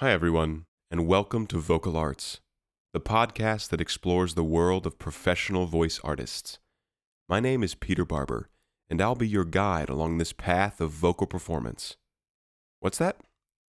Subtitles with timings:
[0.00, 2.40] Hi, everyone, and welcome to Vocal Arts,
[2.92, 6.58] the podcast that explores the world of professional voice artists.
[7.30, 8.50] My name is Peter Barber,
[8.90, 11.96] and I'll be your guide along this path of vocal performance.
[12.80, 13.16] What's that?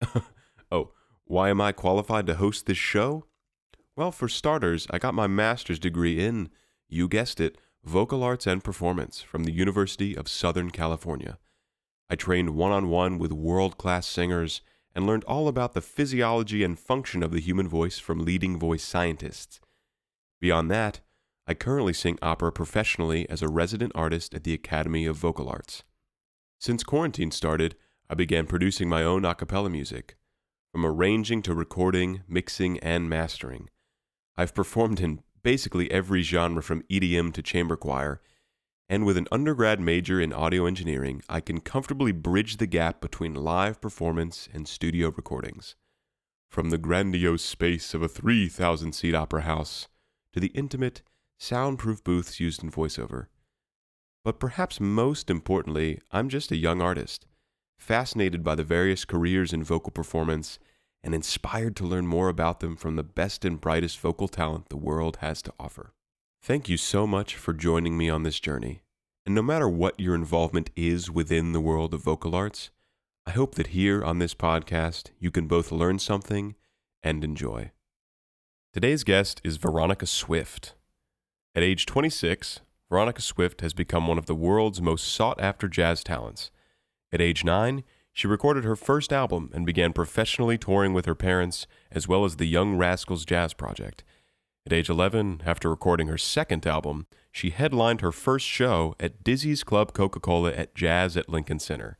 [0.72, 0.90] oh,
[1.26, 3.26] why am I qualified to host this show?
[3.94, 6.48] Well, for starters, I got my master's degree in,
[6.88, 11.38] you guessed it, vocal arts and performance from the University of Southern California.
[12.10, 14.60] I trained one on one with world class singers
[14.96, 18.82] and learned all about the physiology and function of the human voice from leading voice
[18.82, 19.60] scientists.
[20.40, 21.00] Beyond that,
[21.46, 25.84] I currently sing opera professionally as a resident artist at the Academy of Vocal Arts.
[26.58, 27.76] Since quarantine started,
[28.08, 30.16] I began producing my own a cappella music,
[30.72, 33.68] from arranging to recording, mixing, and mastering.
[34.34, 38.22] I've performed in basically every genre from EDM to chamber choir,
[38.88, 43.34] and with an undergrad major in audio engineering, I can comfortably bridge the gap between
[43.34, 45.74] live performance and studio recordings.
[46.48, 49.88] From the grandiose space of a 3,000 seat opera house
[50.32, 51.02] to the intimate,
[51.38, 53.26] soundproof booths used in voiceover.
[54.24, 57.26] But perhaps most importantly, I'm just a young artist,
[57.78, 60.58] fascinated by the various careers in vocal performance
[61.02, 64.76] and inspired to learn more about them from the best and brightest vocal talent the
[64.76, 65.92] world has to offer.
[66.42, 68.82] Thank you so much for joining me on this journey.
[69.26, 72.70] And no matter what your involvement is within the world of vocal arts,
[73.26, 76.54] I hope that here on this podcast you can both learn something
[77.02, 77.72] and enjoy.
[78.72, 80.74] Today's guest is Veronica Swift.
[81.56, 86.04] At age 26, Veronica Swift has become one of the world's most sought after jazz
[86.04, 86.52] talents.
[87.10, 87.82] At age 9,
[88.12, 92.36] she recorded her first album and began professionally touring with her parents, as well as
[92.36, 94.04] the Young Rascals Jazz Project.
[94.66, 99.62] At age 11, after recording her second album, she headlined her first show at Dizzy's
[99.62, 101.98] Club Coca Cola at Jazz at Lincoln Center.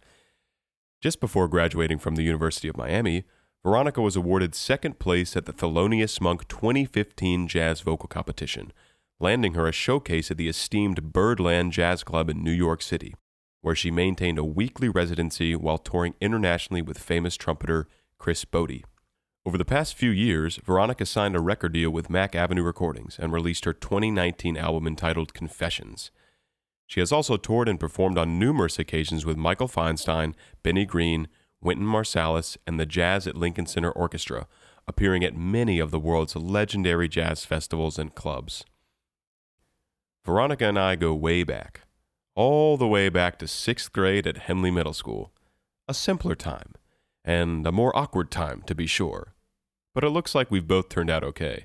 [1.00, 3.24] Just before graduating from the University of Miami,
[3.62, 8.72] Veronica was awarded second place at the Thelonious Monk 2015 Jazz Vocal Competition,
[9.20, 13.14] landing her a showcase at the esteemed Birdland Jazz Club in New York City
[13.66, 18.84] where she maintained a weekly residency while touring internationally with famous trumpeter Chris Botti.
[19.46, 23.32] Over the past few years, Veronica signed a record deal with Mack Avenue Recordings and
[23.32, 26.10] released her 2019 album entitled Confessions.
[26.88, 30.34] She has also toured and performed on numerous occasions with Michael Feinstein,
[30.64, 31.28] Benny Green,
[31.62, 34.48] Wynton Marsalis, and the Jazz at Lincoln Center Orchestra,
[34.88, 38.64] appearing at many of the world's legendary jazz festivals and clubs.
[40.24, 41.82] Veronica and I go way back
[42.34, 45.32] all the way back to sixth grade at Henley Middle School.
[45.86, 46.74] A simpler time,
[47.24, 49.34] and a more awkward time, to be sure.
[49.96, 51.64] But it looks like we've both turned out okay.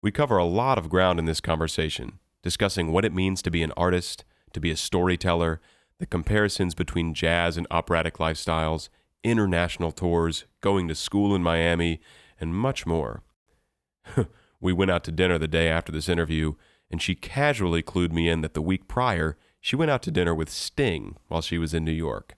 [0.00, 3.64] We cover a lot of ground in this conversation, discussing what it means to be
[3.64, 5.60] an artist, to be a storyteller,
[5.98, 8.88] the comparisons between jazz and operatic lifestyles,
[9.24, 12.00] international tours, going to school in Miami,
[12.38, 13.24] and much more.
[14.60, 16.54] we went out to dinner the day after this interview,
[16.88, 20.36] and she casually clued me in that the week prior she went out to dinner
[20.36, 22.36] with Sting while she was in New York.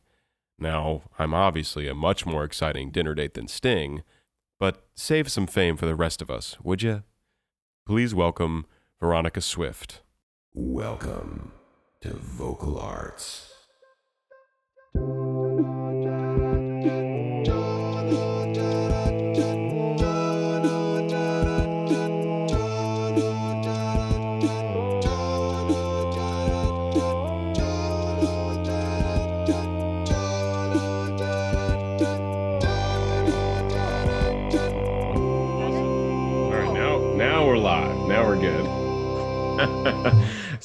[0.59, 4.03] Now, I'm obviously a much more exciting dinner date than Sting,
[4.59, 7.03] but save some fame for the rest of us, would you?
[7.87, 8.67] Please welcome
[9.01, 10.03] Veronica Swift.
[10.55, 11.53] Welcome
[12.01, 13.53] to Vocal Arts.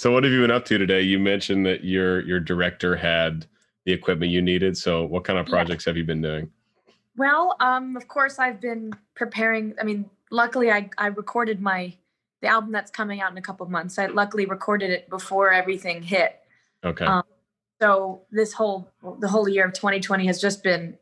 [0.02, 1.02] So what have you been up to today?
[1.02, 3.46] You mentioned that your your director had
[3.86, 4.76] the equipment you needed.
[4.76, 5.92] So what kind of projects yeah.
[5.92, 6.50] have you been doing?
[7.18, 9.76] Well, um, of course I've been preparing.
[9.80, 11.94] I mean, luckily I, I recorded my
[12.42, 14.00] the album that's coming out in a couple of months.
[14.00, 16.40] I luckily recorded it before everything hit.
[16.84, 17.06] Okay.
[17.06, 17.22] Um,
[17.80, 20.98] so this whole the whole year of 2020 has just been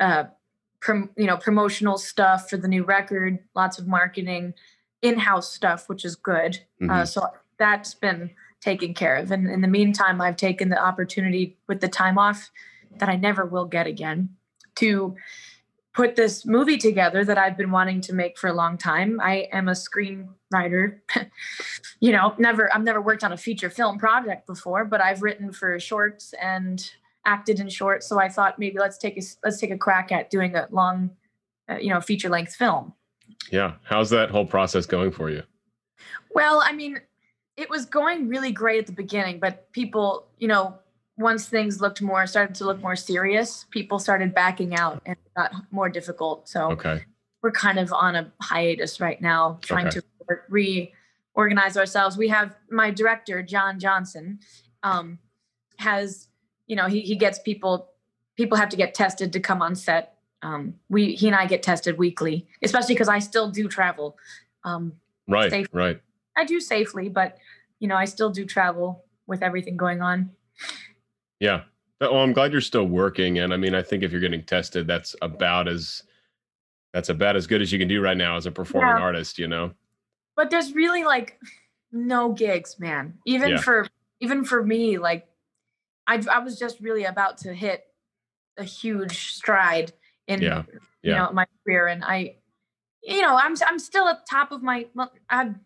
[0.00, 0.24] uh
[0.80, 4.54] prom, you know promotional stuff for the new record, lots of marketing,
[5.02, 6.60] in-house stuff, which is good.
[6.80, 6.90] Uh, mm-hmm.
[6.90, 7.26] Uh, so
[7.58, 9.30] that's been taken care of.
[9.30, 12.50] And in the meantime, I've taken the opportunity with the time off
[12.98, 14.30] that I never will get again
[14.76, 15.16] to
[15.94, 19.20] put this movie together that I've been wanting to make for a long time.
[19.20, 20.98] I am a screenwriter.
[22.00, 25.52] you know, never I've never worked on a feature film project before, but I've written
[25.52, 26.88] for shorts and
[27.24, 28.08] acted in shorts.
[28.08, 31.10] So I thought maybe let's take a let's take a crack at doing a long,
[31.68, 32.92] uh, you know, feature length film.
[33.50, 35.42] Yeah, how's that whole process going for you?
[36.30, 37.00] Well, I mean,
[37.58, 40.78] it was going really great at the beginning, but people, you know,
[41.18, 45.34] once things looked more started to look more serious, people started backing out and it
[45.36, 46.48] got more difficult.
[46.48, 47.04] So Okay.
[47.42, 50.00] we're kind of on a hiatus right now, trying Okay.
[50.00, 50.92] to
[51.34, 52.16] reorganize ourselves.
[52.16, 54.38] We have my director, John Johnson,
[54.84, 55.18] um,
[55.78, 56.28] has
[56.68, 57.88] you know he he gets people
[58.36, 60.18] people have to get tested to come on set.
[60.42, 64.16] Um, we he and I get tested weekly, especially because I still do travel.
[64.62, 64.92] Um,
[65.26, 65.50] Right.
[65.50, 65.66] Safe.
[65.72, 66.00] Right.
[66.38, 67.36] I do safely, but
[67.80, 70.30] you know I still do travel with everything going on.
[71.40, 71.62] Yeah.
[72.00, 73.38] Well, I'm glad you're still working.
[73.40, 76.04] And I mean, I think if you're getting tested, that's about as
[76.94, 79.02] that's about as good as you can do right now as a performing Yeah.
[79.02, 79.72] artist, you know?
[80.36, 81.36] but there's really like
[81.90, 83.60] no gigs man even Yeah.
[83.60, 83.88] for
[84.20, 85.26] even for me like
[86.06, 87.82] I, I was just really about to hit
[88.56, 89.92] a huge stride
[90.28, 90.62] in Yeah,
[91.02, 92.36] you know my career and i
[93.02, 95.60] you know i'm i'm still at top of my well, i'm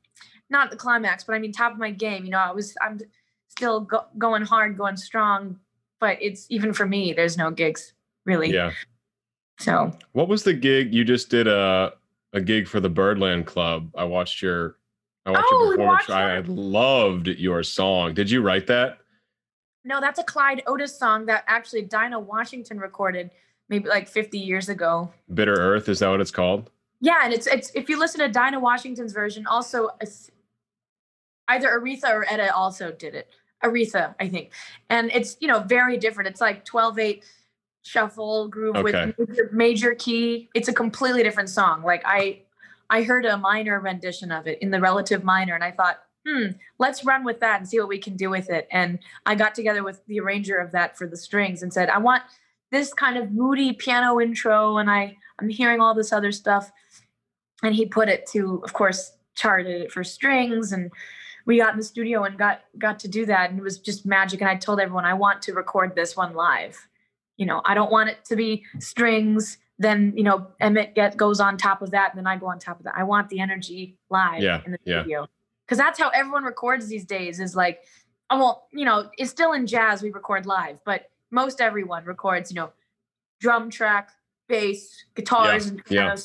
[0.53, 3.01] not the climax but i mean top of my game you know i was i'm
[3.49, 5.59] still go, going hard going strong
[5.99, 7.95] but it's even for me there's no gigs
[8.27, 8.71] really Yeah.
[9.59, 11.95] so What was the gig you just did a
[12.35, 13.91] a gig for the Birdland Club?
[13.95, 14.77] I watched your
[15.27, 16.09] I watched Oh, your performance.
[16.09, 18.15] watched I loved your song.
[18.15, 18.99] Did you write that?
[19.85, 23.31] No, that's a Clyde Otis song that actually Dinah Washington recorded
[23.69, 25.13] maybe like 50 years ago.
[25.35, 26.71] Bitter Earth, is that what it's called?
[27.01, 29.91] Yeah, and it's it's if you listen to Dinah Washington's version, also
[31.49, 33.29] either Aretha or Etta also did it.
[33.63, 34.51] Aretha, I think.
[34.91, 36.29] And it's, you know, very different.
[36.29, 37.23] It's like 12-8
[37.83, 39.13] shuffle groove Okay.
[39.19, 40.49] with major, major key.
[40.55, 41.83] It's a completely different song.
[41.83, 42.41] Like I
[42.91, 46.49] I heard a minor rendition of it in the relative minor and I thought, hmm,
[46.79, 48.69] let's run with that and see what we can do with it.
[48.71, 51.99] And I got together with the arranger of that for the strings and said, I
[51.99, 52.23] want
[52.71, 56.71] this kind of moody piano intro and I I'm hearing all this other stuff.
[57.63, 60.91] And he put it to, of course, charted it for strings and
[61.47, 64.07] we got in the studio and got got to do that and it was just
[64.07, 66.89] magic and I told everyone I want to record this one live.
[67.37, 71.41] You know, I don't want it to be strings then you know Emmett get goes
[71.41, 72.95] on top of that and then I go on top of that.
[72.97, 75.03] I want the energy live Yeah, in the yeah.
[75.03, 75.29] studio.
[75.69, 77.83] Cuz that's how everyone records these days is like
[78.31, 82.51] oh well, you know, it's still in jazz we record live, but most everyone records,
[82.51, 82.73] you know,
[83.41, 84.11] drum track,
[84.49, 86.17] bass, guitars and yeah.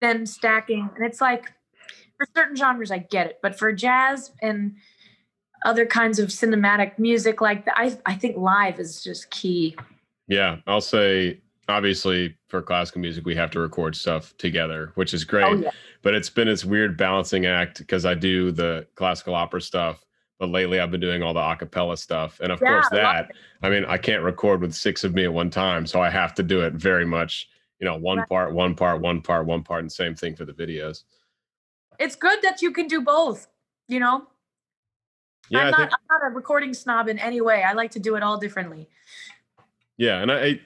[0.00, 1.52] then stacking and it's like
[2.16, 4.76] for certain genres I get it, but for jazz and
[5.64, 9.76] other kinds of cinematic music like that, I I think live is just key.
[10.28, 15.24] Yeah, I'll say obviously for classical music we have to record stuff together, which is
[15.24, 15.44] great.
[15.44, 15.70] Oh yeah.
[16.02, 20.04] But it's been this weird balancing act because I do the classical opera stuff,
[20.38, 22.38] but lately I've been doing all the a cappella stuff.
[22.40, 25.24] And of Yeah, course I that I mean, I can't record with six of me
[25.24, 27.48] at one time, so I have to do it very much,
[27.80, 28.28] you know, one Right.
[28.28, 31.02] part, one part, one part, one part, and same thing for the videos.
[31.98, 33.48] It's good that you can do both
[33.88, 34.26] you know
[35.48, 37.98] Yeah, I'm, not, think I'm not a recording snob in any way i like to
[37.98, 38.88] do it all differently
[39.96, 40.60] yeah, and I, I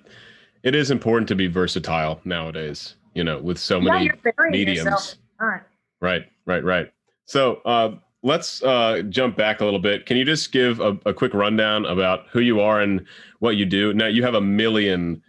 [0.63, 4.11] it is important to be versatile nowadays, you know, with so yeah many
[4.51, 5.17] mediums.
[5.39, 5.63] right
[6.01, 6.93] Right, right, right.
[7.27, 10.07] So uh, let's uh, jump back a little bit.
[10.07, 13.07] Can you just give a, a quick rundown about who you are and
[13.41, 13.93] what you do?
[13.93, 15.23] Now you have a million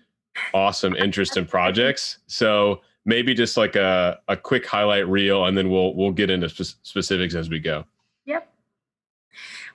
[0.53, 2.19] awesome interests and projects.
[2.27, 6.49] So maybe just like a, a quick highlight reel, and then we'll we'll get into
[6.49, 7.85] spe- specifics as we go.
[8.25, 8.51] Yep.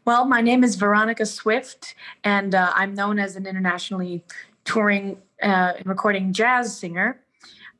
[0.04, 1.94] Well, my name is Veronica Swift,
[2.24, 4.24] and uh, I'm known as an internationally
[4.64, 7.20] touring uh, and recording jazz singer.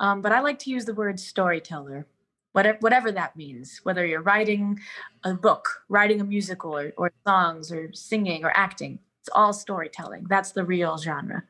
[0.01, 2.07] Um, but I like to use the word storyteller,
[2.53, 4.79] whatever, whatever that means, whether you're writing
[5.25, 8.99] a book, writing a musical, or, or songs, or singing, or acting.
[9.23, 10.27] It's all storytelling.
[10.29, 11.45] That's the real genre.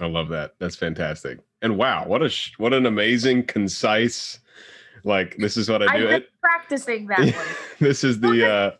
[0.00, 0.54] I love that.
[0.58, 1.38] That's fantastic.
[1.62, 4.38] And wow, what a sh- what an amazing, concise.
[5.04, 6.08] Like this is what I I've do.
[6.08, 7.46] been practicing that one.
[7.80, 8.70] this is the uh,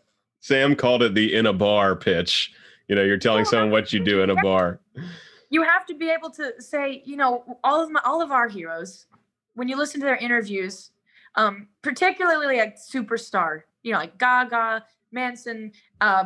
[0.41, 2.53] Sam called it the in a bar pitch.
[2.87, 4.79] You know, you're telling Oh, someone what you do in a bar.
[5.49, 8.47] you have to be able to say, you know, all of my, all of our
[8.47, 9.07] heroes,
[9.55, 10.91] when you listen to their interviews,
[11.35, 16.25] um, particularly like superstar, you know, like Gaga, Manson, uh,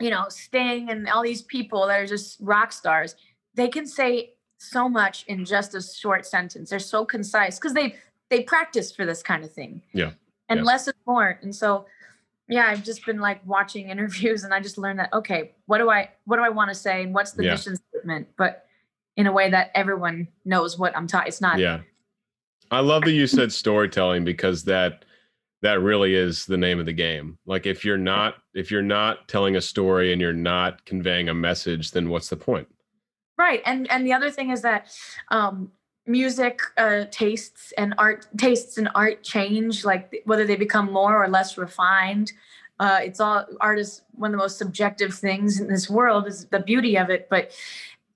[0.00, 3.14] you know, Sting, and all these people that are just rock stars,
[3.54, 6.70] they can say so much in just a short sentence.
[6.70, 7.96] They're so concise because they
[8.30, 9.82] they practice for this kind of thing.
[9.92, 10.12] Yeah.
[10.48, 10.64] And Yeah.
[10.64, 11.38] less is more.
[11.42, 11.86] And so
[12.48, 15.90] yeah, I've just been like watching interviews and I just learned that okay, what do
[15.90, 17.50] I what do I want to say and what's the Yeah.
[17.52, 18.28] mission statement?
[18.36, 18.66] But
[19.16, 21.28] in a way that everyone knows what I'm talking.
[21.28, 21.80] It's not Yeah.
[22.70, 25.04] I love that you said storytelling because that
[25.62, 27.38] that really is the name of the game.
[27.46, 31.34] Like if you're not if you're not telling a story and you're not conveying a
[31.34, 32.68] message, then what's the point?
[33.38, 33.62] Right.
[33.66, 34.86] And and the other thing is that
[35.30, 35.70] um
[36.06, 41.28] music uh tastes and art tastes and art change like whether they become more or
[41.28, 42.32] less refined
[42.80, 46.46] Uh, it's all art is one of the most subjective things in this world is
[46.50, 47.28] the beauty of it.
[47.30, 47.52] But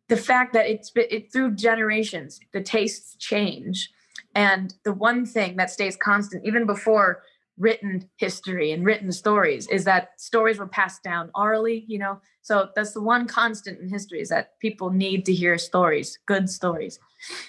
[0.08, 3.90] the fact that it's it through generations, the tastes change.
[4.34, 7.22] And the one thing that stays constant, even before
[7.58, 12.20] written history and written stories is that stories were passed down orally you know?
[12.42, 16.48] So that's the one constant in history is that people need to hear stories good
[16.48, 16.98] stories.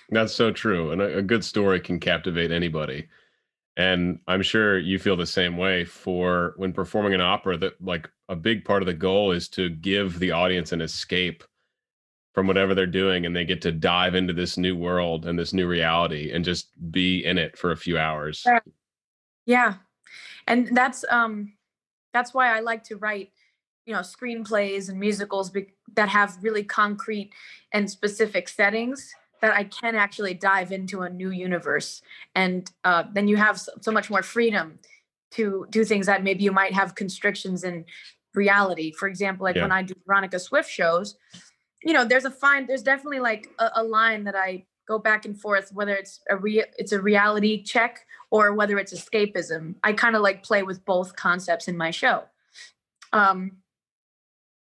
[0.09, 3.07] That's so true and a, a good story can captivate anybody.
[3.77, 8.09] And i'm sure you feel the same way for when performing an opera that like
[8.27, 11.43] a big part of the goal is to give the audience an escape
[12.33, 15.53] from whatever they're doing and they get to dive into this new world and this
[15.53, 18.45] new reality and just be in it for a few hours.
[19.45, 19.75] Yeah
[20.49, 21.53] and that's um
[22.13, 23.31] that's why i like to write
[23.85, 27.31] you know screenplays and musicals be- that have really concrete
[27.71, 32.01] and specific settings that i can actually dive into a new universe
[32.35, 34.79] and uh, then you have so, so much more freedom
[35.31, 37.85] to do things that maybe you might have constrictions in
[38.33, 39.61] reality for example like yeah.
[39.61, 41.15] when i do veronica swift shows
[41.83, 45.23] you know there's a fine there's definitely like a, a line that i go back
[45.23, 49.75] and forth whether it's a real it's a reality check or whether it's escapism.
[49.83, 52.23] I kind of like play with both concepts in my show.
[53.13, 53.57] Um,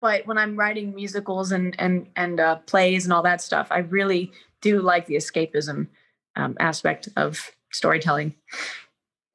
[0.00, 3.78] but when I'm writing musicals and and and uh, plays and all that stuff, I
[3.78, 4.30] really
[4.60, 5.88] do like the escapism
[6.36, 8.34] um, aspect of storytelling.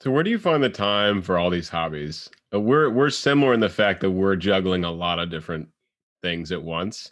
[0.02, 2.30] So, where do you find the time for all these hobbies?
[2.54, 5.68] Uh, we're we're similar in the fact that we're juggling a lot of different
[6.22, 7.12] things at once.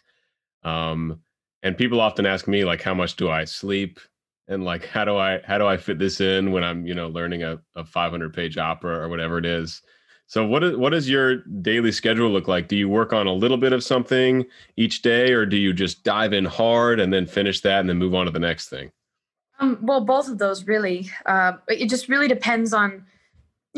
[0.64, 1.20] Um,
[1.64, 4.00] and people often ask me like how much do i sleep?
[4.48, 7.10] And like how do i how do i fit this in when i'm you know
[7.10, 9.82] learning a, a 500 page opera or whatever it is?
[10.28, 12.68] So what is what does your daily schedule look like?
[12.68, 14.46] Do you work on a little bit of something
[14.76, 17.98] each day or do you just dive in hard and then finish that and then
[17.98, 18.92] move on to the next thing?
[19.60, 21.10] Um, well both of those really.
[21.26, 23.06] Uh, it just really depends on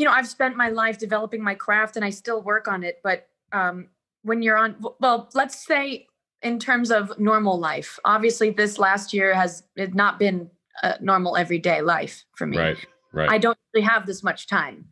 [0.00, 3.00] you know i've spent my life developing my craft and i still work on it
[3.04, 3.88] but um,
[4.22, 6.06] when you're on well let's say
[6.42, 7.98] in terms of normal life.
[8.04, 10.50] Obviously this last year has not been
[10.82, 12.58] a normal everyday life for me.
[12.58, 13.30] Right right.
[13.30, 14.86] I don't really have this much time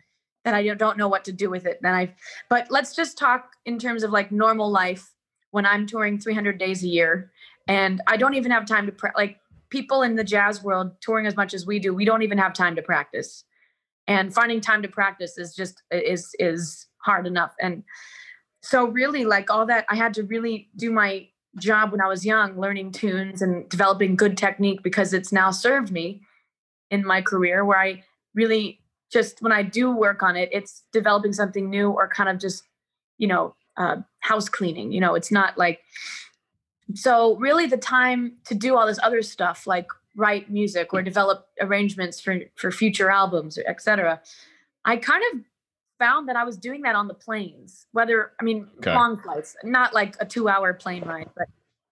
[0.44, 1.78] that i don't know what to do with it.
[1.82, 2.14] Then i
[2.48, 5.12] but let's just talk in terms of like normal life
[5.50, 7.30] when i'm touring 300 days a year.
[7.66, 9.38] And i don't even have time to pre- like
[9.70, 12.52] people in the jazz world touring as much as we do we don't even have
[12.52, 13.44] time to practice.
[14.06, 17.54] And finding time to practice is just is is hard enough.
[17.60, 17.84] And
[18.62, 21.28] so really like all that i had to really do my
[21.58, 25.90] job when I was young, learning tunes and developing good technique because it's now served
[25.90, 26.22] me
[26.90, 28.02] in my career where I
[28.34, 32.38] really just when I do work on it, it's developing something new or kind of
[32.38, 32.62] just,
[33.16, 34.92] you know, uh, house cleaning.
[34.92, 35.80] You know, it's not like
[36.94, 39.86] so really the time to do all this other stuff like
[40.16, 44.20] write music or develop arrangements for for future albums, etc.
[44.84, 45.40] I kind of
[45.98, 48.94] found that I was doing that on the planes, whether, I mean, okay.
[48.94, 51.48] long flights, not like a two hour plane ride, but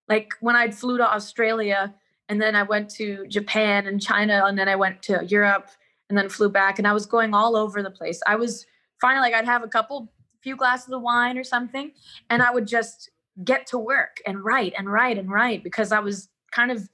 [0.08, 1.94] like when I flew to Australia
[2.28, 5.68] and then I went to Japan and China and then I went to Europe
[6.08, 8.20] and then flew back and I was going all over the place.
[8.26, 8.66] I was
[9.00, 11.90] finally like I'd have a couple, few glasses of wine or something
[12.30, 13.10] and I would just
[13.44, 16.88] get to work and write and write and write because I was kind of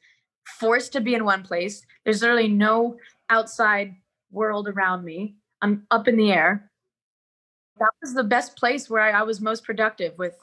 [0.58, 1.84] forced to be in one place.
[2.04, 2.96] There's literally no
[3.28, 3.94] outside
[4.30, 5.36] world around me.
[5.60, 6.71] I'm up in the air
[7.78, 10.36] that was the best place where I, I was most productive with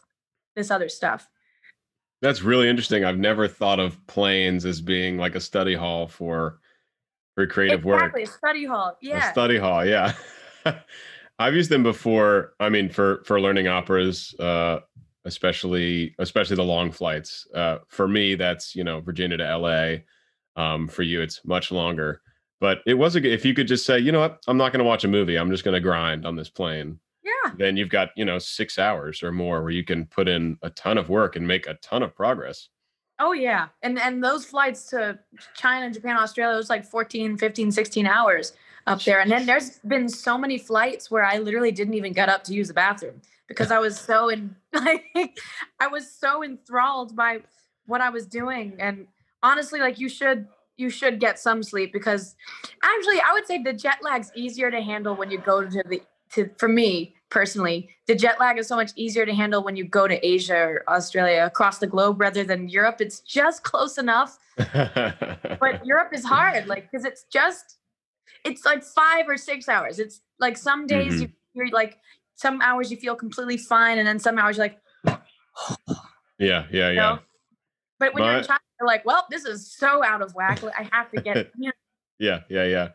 [0.55, 1.27] this other stuff.
[2.21, 3.05] That's really interesting.
[3.05, 6.59] I've never thought of planes as being like a study hall for
[7.35, 8.01] for creative exactly, work.
[8.01, 8.97] Exactly, a study hall.
[9.01, 9.29] Yeah.
[9.29, 10.13] A study hall, yeah.
[11.39, 12.53] I've used them before.
[12.59, 14.79] I mean, for for learning operas, uh,
[15.23, 17.47] especially especially the long flights.
[17.53, 20.03] Uh, for me, that's you know Virginia to L.A.
[20.57, 22.21] Um, for you, it's much longer.
[22.59, 24.79] But it was a if you could just say, you know what, I'm not going
[24.79, 25.37] to watch a movie.
[25.37, 26.99] I'm just going to grind on this plane
[27.45, 27.51] yeah.
[27.57, 30.69] then you've got, you know, six hours or more where you can put in a
[30.71, 32.69] ton of work and make a ton of progress.
[33.19, 33.67] Oh yeah.
[33.81, 35.19] And and those flights to
[35.55, 38.53] China, Japan, Australia, it was like 14, 15, 16 hours
[38.87, 39.19] up there.
[39.19, 42.53] And then there's been so many flights where I literally didn't even get up to
[42.53, 45.37] use the bathroom because I was so in like
[45.79, 47.39] I was so enthralled by
[47.85, 48.75] what I was doing.
[48.79, 49.07] And
[49.43, 52.35] honestly, like you should you should get some sleep because
[52.81, 56.01] actually I would say the jet lag's easier to handle when you go to the
[56.31, 59.83] to for me personally the jet lag is so much easier to handle when you
[59.83, 62.97] go to asia or australia across the globe rather than europe.
[62.99, 64.37] It's just close enough.
[64.57, 67.77] But europe is hard like because it's just
[68.45, 69.99] it's like five or six hours.
[69.99, 71.21] It's like some days mm-hmm.
[71.23, 71.97] you, you're like
[72.35, 74.79] some hours you feel completely fine and then some hours you're like
[76.39, 77.17] yeah yeah yeah.
[77.99, 80.63] but when but, you're in China, you're like well this is so out of whack.
[80.63, 81.51] I have to get
[82.19, 82.87] yeah yeah yeah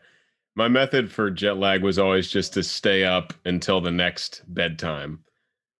[0.55, 5.19] My method for jet lag was always just to stay up until the next bedtime.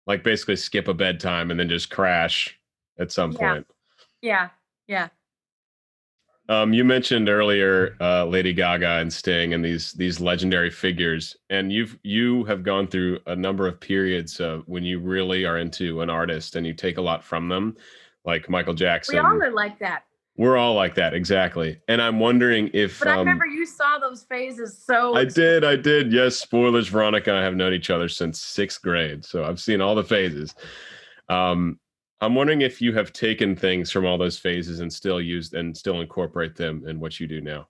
[0.06, 2.60] Like basically skip a bedtime and then just crash
[3.00, 3.38] at some Yeah.
[3.38, 3.68] point.
[4.22, 4.50] Yeah.
[4.88, 5.08] Yeah.
[6.48, 11.74] Um, you mentioned earlier uh, Lady Gaga and Sting and these these legendary figures, and
[11.74, 16.02] you've you have gone through a number of periods uh, when you really are into
[16.02, 17.76] an artist and you take a lot from them,
[18.26, 19.16] like Michael Jackson.
[19.16, 20.05] We all are like that.
[20.38, 21.80] We're all like that, exactly.
[21.88, 25.64] And I'm wondering if But I um, remember you saw those phases so I did,
[25.64, 26.12] I did.
[26.12, 26.90] Yes, spoilers.
[26.90, 30.04] Veronica and I have known each other since sixth grade, so I've seen all the
[30.04, 30.54] phases.
[31.30, 31.80] Um,
[32.22, 35.76] I'm wondering if you have taken things from all those phases and still used and
[35.76, 37.68] still incorporate them in what you do now.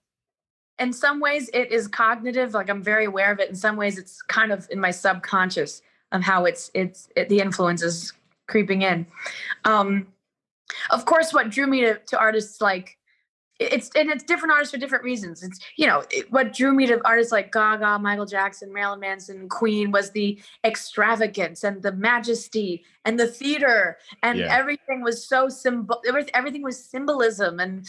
[0.78, 3.96] in some ways it is cognitive like i'm very aware of it in some ways
[3.98, 5.80] it's kind of in my subconscious
[6.12, 8.12] of how it's it's it, the influence is
[8.46, 9.06] creeping in
[9.64, 10.06] um
[10.90, 12.98] of course what drew me to, to artists like
[13.58, 16.86] it's and it's different artists for different reasons it's you know it, what drew me
[16.86, 22.84] to artists like gaga michael jackson marilyn manson queen was the extravagance and the majesty
[23.06, 24.48] and the theater and Yeah.
[24.50, 26.02] everything was so symbol
[26.34, 27.86] everything was symbolism and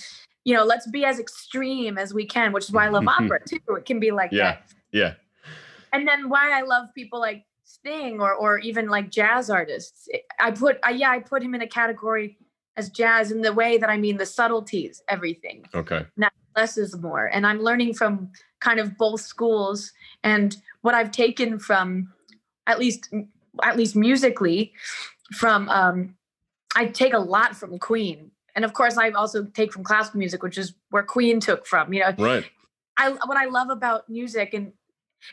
[0.47, 3.39] you know, let's be as extreme as we can, which is why I love opera
[3.45, 3.59] too.
[3.75, 4.43] It can be like Yeah.
[4.53, 4.73] that.
[4.93, 5.13] Yeah,
[5.91, 10.07] And then why I love people like Sting or or even like jazz artists.
[10.39, 12.37] I put I, yeah, I put him in a category
[12.77, 15.65] as jazz in the way that I mean the subtleties, everything.
[15.73, 16.05] okay,
[16.55, 17.25] Less is more.
[17.25, 18.31] And I'm learning from
[18.61, 19.91] kind of both schools
[20.23, 22.11] and what I've taken from
[22.65, 23.13] at least
[23.63, 24.73] at least musically
[25.33, 26.15] from um
[26.75, 28.31] I take a lot from Queen.
[28.55, 31.93] And of course I also take from classical music, which is where Queen took from,
[31.93, 32.13] you know.
[32.17, 32.45] right,
[32.97, 34.73] I what I love about music and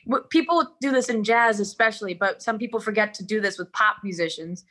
[0.04, 3.72] what people do this in jazz especially, but some people forget to do this with
[3.72, 4.64] pop musicians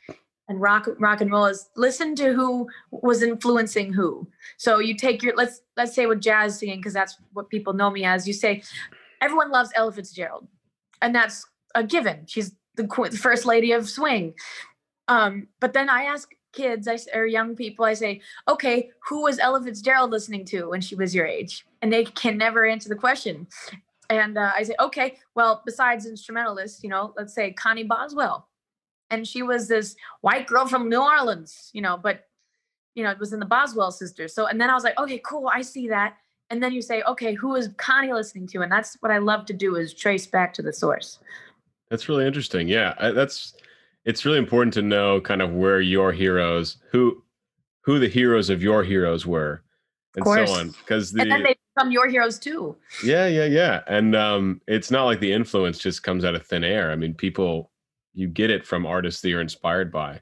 [0.48, 4.28] and rock rock and roll is listen to who was influencing who.
[4.56, 7.90] So you take your let's let's say with jazz singing because that's what people know
[7.90, 8.26] me as.
[8.26, 8.62] You say
[9.20, 10.46] everyone loves Ella Fitzgerald,
[11.00, 12.24] and that's a given.
[12.26, 12.86] She's the,
[13.20, 14.34] first lady of swing.
[15.08, 19.38] Um, but then I ask kids, I or young people, I say, okay, who was
[19.38, 21.66] Ella Fitzgerald listening to when she was your age?
[21.82, 23.46] And they can never answer the question.
[24.10, 28.48] And uh, I say, okay, well, besides instrumentalists, you know, let's say Connie Boswell.
[29.10, 32.26] And she was this white girl from New Orleans, you know, but,
[32.94, 34.34] you know, it was in the Boswell sisters.
[34.34, 36.16] So, and then I was like, okay, cool, I see that.
[36.50, 38.62] And then you say, okay, who is Connie listening to?
[38.62, 41.18] And that's what I love to do is trace back to the source.
[41.90, 42.68] that's really interesting.
[42.68, 43.54] Yeah, I, that's
[44.04, 47.22] it's really important to know kind of where your heroes, who
[47.82, 49.62] who the heroes of your heroes were,
[50.16, 50.70] and so on.
[50.70, 52.76] Because the and then they become your heroes too.
[53.04, 53.82] Yeah, yeah, yeah.
[53.86, 56.90] And um, it's not like the influence just comes out of thin air.
[56.90, 57.70] I mean, people,
[58.14, 60.20] you get it from artists that you're inspired by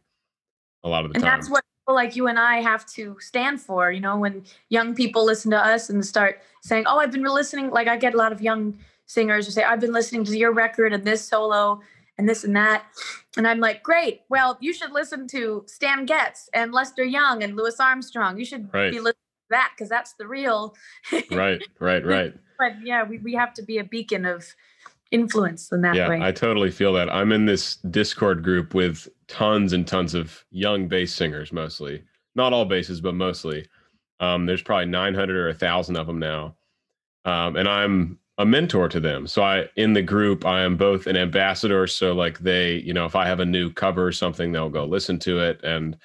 [0.83, 1.33] a lot of the and time.
[1.35, 3.93] And that's what people like you and I have to stand for.
[3.93, 7.71] You know, when young people listen to us and start saying, "Oh, I've been listening,"
[7.71, 10.53] like I get a lot of young singers who say, "I've been listening to your
[10.53, 11.81] record and this solo
[12.19, 12.85] and this and that,"
[13.37, 14.23] and I'm like, "Great.
[14.29, 18.39] Well, you should listen to Stan Getz and Lester Young and Louis Armstrong.
[18.39, 18.91] You should Right.
[18.91, 20.75] be listening to that because that's the real."
[21.31, 22.35] right, right, right.
[22.59, 24.55] but yeah, we, we have to be a beacon of
[25.13, 26.21] influence in that yeah, way.
[26.21, 27.09] I totally feel that.
[27.11, 32.03] I'm in this Discord group with tons and tons of young bass singers, mostly.
[32.35, 33.69] Not all basses, but mostly.
[34.19, 36.57] Um, there's probably 900 or 1,000 of them now.
[37.25, 39.27] Um, and I'm a mentor to them.
[39.27, 41.87] So I, in the group, I am both an ambassador.
[41.87, 44.85] So like they, you know, if I have a new cover or something, they'll go
[44.85, 45.97] listen to it and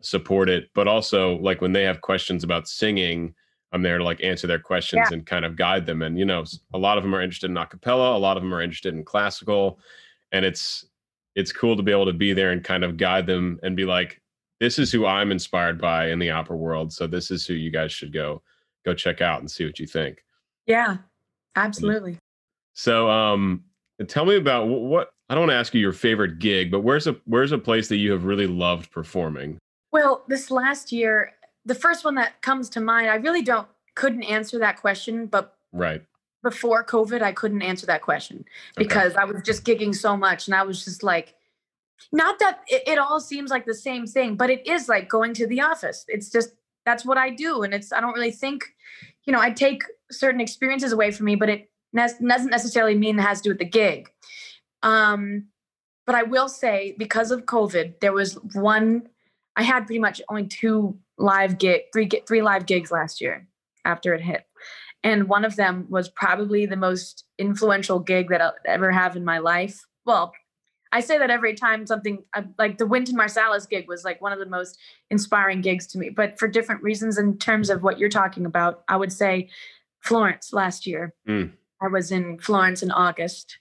[0.00, 0.70] support it.
[0.74, 3.34] But also like when they have questions about singing,
[3.74, 6.02] I'm there to like answer their questions and kind of guide them.
[6.02, 8.54] And you know, a lot of them are interested in acapella, a lot of them
[8.54, 9.80] are interested in classical,
[10.30, 10.86] and it's
[11.34, 13.84] it's cool to be able to be there and kind of guide them and be
[13.84, 14.22] like,
[14.60, 16.92] this is who I'm inspired by in the opera world.
[16.92, 18.42] So this is who you guys should go
[18.84, 20.24] go check out and see what you think.
[20.66, 20.98] yeah,
[21.56, 22.18] absolutely.
[22.74, 23.64] So um
[24.06, 27.08] tell me about what I don't want to ask you your favorite gig, but where's
[27.08, 29.58] a where's a place that you have really loved performing?
[29.90, 31.32] Well, this last year,
[31.64, 35.56] the first one that comes to mind, I really don't couldn't answer that question, but
[35.72, 36.02] Right.
[36.42, 38.38] before COVID, I couldn't answer that question
[38.76, 38.84] Okay.
[38.84, 41.34] because I was just gigging so much and I was just like
[42.12, 45.32] not that it, it all seems like the same thing, but it is like going
[45.34, 46.04] to the office.
[46.08, 48.64] It's just that's what I do and it's I don't really think,
[49.24, 53.18] you know, I take certain experiences away from me, but it ne- doesn't necessarily mean
[53.18, 54.10] it has to do with the gig.
[54.82, 55.46] Um
[56.06, 59.08] but I will say because of COVID, there was one
[59.56, 63.46] I had pretty much only two live gig, three three live gigs last year
[63.84, 64.44] after it hit,
[65.02, 69.24] and one of them was probably the most influential gig that I'll ever have in
[69.24, 69.84] my life.
[70.06, 70.32] Well,
[70.94, 74.32] I say that every time something uh, like the Wynton Marsalis gig was like one
[74.32, 74.78] of the most
[75.10, 77.18] inspiring gigs to me, but for different reasons.
[77.18, 79.50] In terms of what you're talking about, I would say
[80.00, 81.12] Florence last year.
[81.28, 81.52] Mm.
[81.82, 83.58] I was in Florence in August,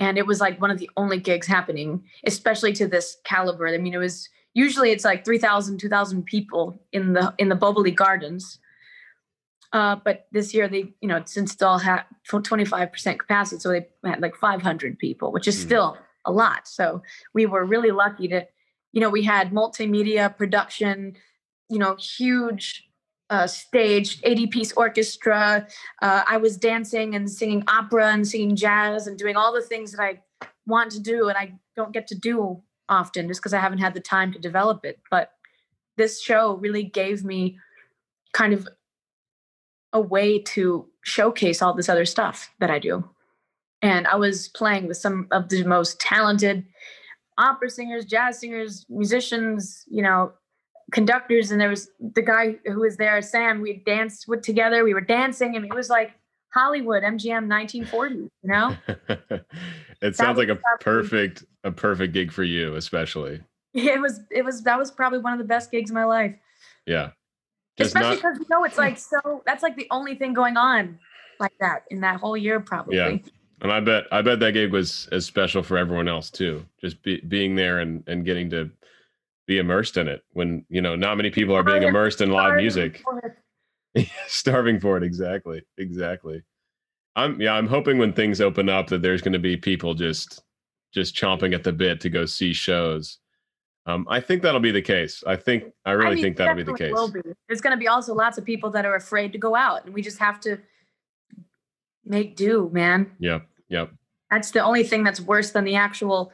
[0.00, 3.68] and it was like one of the only gigs happening, especially to this caliber.
[3.68, 7.94] I mean, it was usually it's like 3,000, 2,000 people in the in the Boboli
[7.94, 8.58] Gardens.
[9.72, 13.88] Uh, but this year they, you know, since they all had 25% capacity, so they
[14.04, 15.66] had like 500 people, which is Mm.
[15.66, 16.68] still a lot.
[16.68, 17.02] So
[17.34, 18.46] we were really lucky to,
[18.92, 21.16] you know, we had multimedia production,
[21.68, 22.88] you know, huge
[23.30, 25.66] uh, stage, 80 piece orchestra.
[26.00, 29.90] Uh, I was dancing and singing opera and singing jazz and doing all the things
[29.92, 30.22] that I
[30.66, 33.94] want to do and I don't get to do often just because I haven't had
[33.94, 34.98] the time to develop it.
[35.10, 35.30] But
[35.96, 37.58] this show really gave me
[38.32, 38.68] kind of
[39.92, 43.08] a way to showcase all this other stuff that I do.
[43.80, 46.64] And I was playing with some of the most talented
[47.38, 50.32] opera singers, jazz singers, musicians, you know,
[50.92, 51.50] conductors.
[51.50, 54.84] And there was the guy who was there, Sam, we danced with together.
[54.84, 56.12] We were dancing and it was like
[56.54, 58.76] Hollywood, MGM 1940, you know?
[60.00, 63.40] it sounds like a perfect a perfect gig for you, especially.
[63.76, 66.32] It was, it was, that was probably one of the best gigs of my life.
[66.86, 67.10] Yeah.
[67.76, 70.56] Just Especially not because, you know, it's like, so that's like the only thing going
[70.56, 70.96] on
[71.40, 72.96] like that in that whole year, probably.
[72.96, 73.16] Yeah.
[73.62, 76.64] and I bet I bet that gig was as special for everyone else too.
[76.80, 78.70] Just be, being there and and getting to
[79.46, 82.30] be immersed in it when you know not many people are oh, being immersed in
[82.30, 83.02] live music.
[84.26, 86.42] starving for it exactly exactly
[87.16, 90.42] i'm yeah i'm hoping when things open up that there's going to be people just
[90.92, 93.18] just chomping at the bit to go see shows
[93.86, 96.62] um i think that'll be the case i think i really mean, think that'll be
[96.62, 97.20] the case be.
[97.48, 99.94] There's going to be also lots of people that are afraid to go out, and
[99.94, 100.58] we just have to
[102.04, 103.10] make do, man.
[103.18, 103.90] yep yep
[104.30, 106.32] That's the only thing that's worse than the actual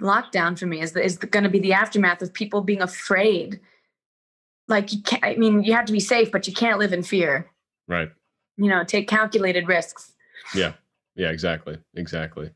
[0.00, 3.60] lockdown for me is the, is going to be the aftermath of people being afraid.
[4.68, 5.24] Like you can't.
[5.24, 7.50] I mean, you have to be safe, but you can't live in fear.
[7.88, 8.10] right
[8.56, 10.12] You know, take calculated risks.
[10.54, 10.72] yeah
[11.16, 12.50] yeah exactly exactly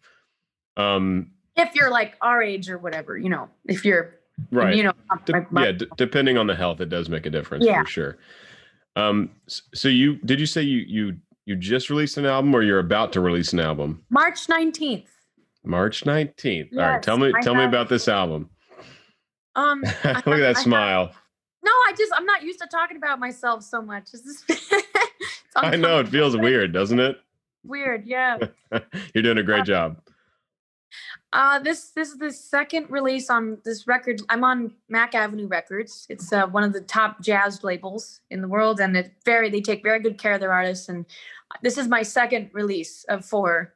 [0.77, 4.15] um If you're like our age or whatever, you know, if you're,
[4.51, 4.93] right you know,
[5.27, 7.83] De- yeah d- depending on the health it does make a difference Yeah.
[7.83, 8.19] for sure
[8.97, 12.79] um so you did you say you you you just released an album or you're
[12.79, 15.07] about to release an album March 19th.
[15.65, 18.49] march 19th all right tell me I tell me about this album
[19.55, 21.13] Um, look at have- I that have- smile
[21.65, 24.15] No, I just I'm not used to talking about myself so much.
[24.15, 24.85] Is this?
[25.57, 27.19] I know it feels weird, doesn't it?
[27.65, 28.39] Weird, yeah.
[29.15, 29.99] You're doing a great job.
[31.33, 34.21] Uh, this this is the second release on this record.
[34.29, 36.07] I'm on Mack Avenue Records.
[36.11, 39.63] It's uh, one of the top jazz labels in the world, and it very they
[39.63, 40.89] take very good care of their artists.
[40.89, 41.07] And
[41.63, 43.75] this is my second release of four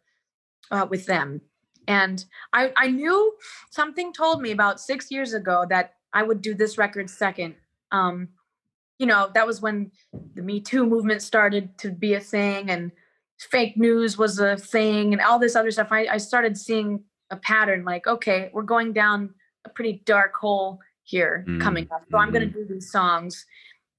[0.71, 1.41] uh, with them.
[1.89, 3.35] And I I knew
[3.71, 7.55] something told me about six years ago that I would do this record second.
[7.93, 8.29] Um,
[8.99, 9.91] you know, that was when
[10.35, 12.93] the Me Too movement started to be a thing, and
[13.39, 15.89] fake news was a thing, and all this other stuff.
[15.91, 20.81] I, I started seeing a pattern like, okay, we're going down a pretty dark hole
[21.03, 22.03] here Mm, coming up.
[22.11, 23.47] So I'm going to do these songs.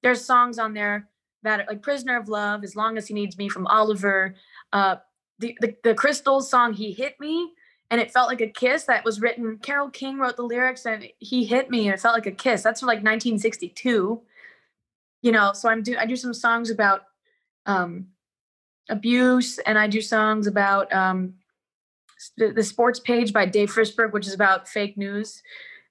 [0.03, 1.09] There's songs on there
[1.43, 4.35] that are like Prisoner of Love, As Long as He Needs Me from Oliver.
[4.73, 4.97] Uh,
[5.39, 7.53] the, the, the Crystals song, He Hit Me.
[7.89, 9.59] And it felt like a kiss that was written.
[9.59, 12.61] Carole King wrote the lyrics and he hit me and it felt like a kiss.
[12.61, 14.21] That's from like 1962.
[15.21, 17.03] You know, so I'm do I do some songs about
[17.65, 18.07] um
[18.89, 21.35] abuse and I do songs about um
[22.37, 25.41] the, the sports page by Dave Frishberg, which is about fake news.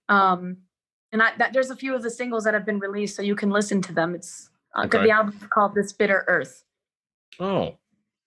[0.08, 0.58] Um,
[1.12, 3.36] and I, that, there's a few of the singles that have been released, so you
[3.36, 4.14] can listen to them.
[4.14, 5.02] It's uh, Okay.
[5.04, 6.64] the album is called "This Bitter Earth,"
[7.38, 7.76] Oh,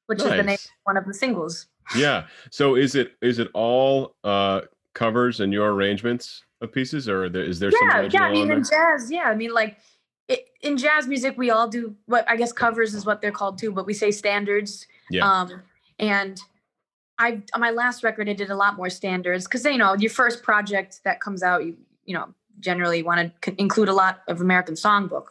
[0.08, 1.67] which is the name of one of the singles.
[1.95, 2.28] Yeah.
[2.52, 4.62] So is it is it all uh
[4.93, 8.23] covers and your arrangements of pieces, or there, is there some Yeah, yeah.
[8.23, 9.23] I mean, in jazz, yeah.
[9.23, 9.78] I mean, like
[10.28, 13.58] it, in jazz music, we all do what I guess covers is what they're called
[13.58, 14.86] too, but we say standards.
[15.10, 15.30] Yeah.
[15.30, 15.62] Um,
[15.97, 16.39] and
[17.17, 20.12] I on my last record, I did a lot more standards because you know your
[20.12, 24.41] first project that comes out, you you know generally want to include a lot of
[24.41, 25.28] American songbook,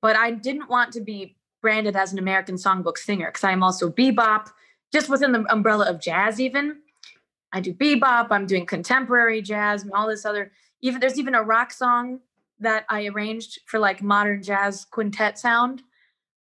[0.00, 3.62] but I didn't want to be branded as an American songbook singer because I am
[3.62, 4.48] also bebop,
[4.92, 6.40] just within the umbrella of jazz.
[6.40, 6.78] Even
[7.52, 8.28] I do bebop.
[8.30, 10.52] I'm doing contemporary jazz and all this other.
[10.80, 12.20] Even there's even a rock song
[12.60, 15.82] that I arranged for like modern jazz quintet sound.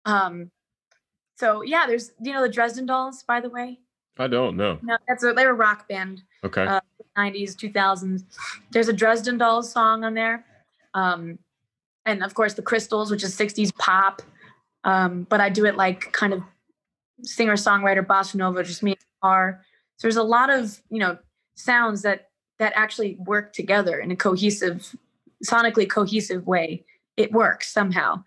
[0.06, 0.52] Um,
[1.38, 3.80] so yeah, there's you know the Dresden Dolls, by the way.
[4.18, 4.80] I don't know.
[4.82, 6.66] No, that's a they're a rock band, Okay.
[6.66, 6.80] uh,
[7.18, 8.24] 90s, 2000s.
[8.72, 10.46] There's a Dresden Dolls song on there,
[10.94, 11.38] um,
[12.06, 14.22] and of course the Crystals, which is 60s pop.
[14.86, 16.44] Um, but I do it like kind of
[17.22, 19.62] singer songwriter bossa nova, just me guitar.
[19.98, 21.18] So there's a lot of you know
[21.56, 24.96] sounds that that actually work together in a cohesive,
[25.46, 26.86] sonically cohesive way.
[27.18, 28.24] It works somehow.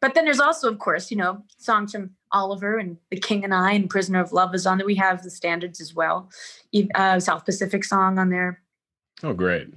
[0.00, 3.54] But then there's also, of course, you know, songs from Oliver and The King and
[3.54, 4.86] I and Prisoner of Love is on there.
[4.86, 6.30] We have the standards as well.
[6.96, 8.60] Uh, South Pacific song on there.
[9.22, 9.68] Oh, great.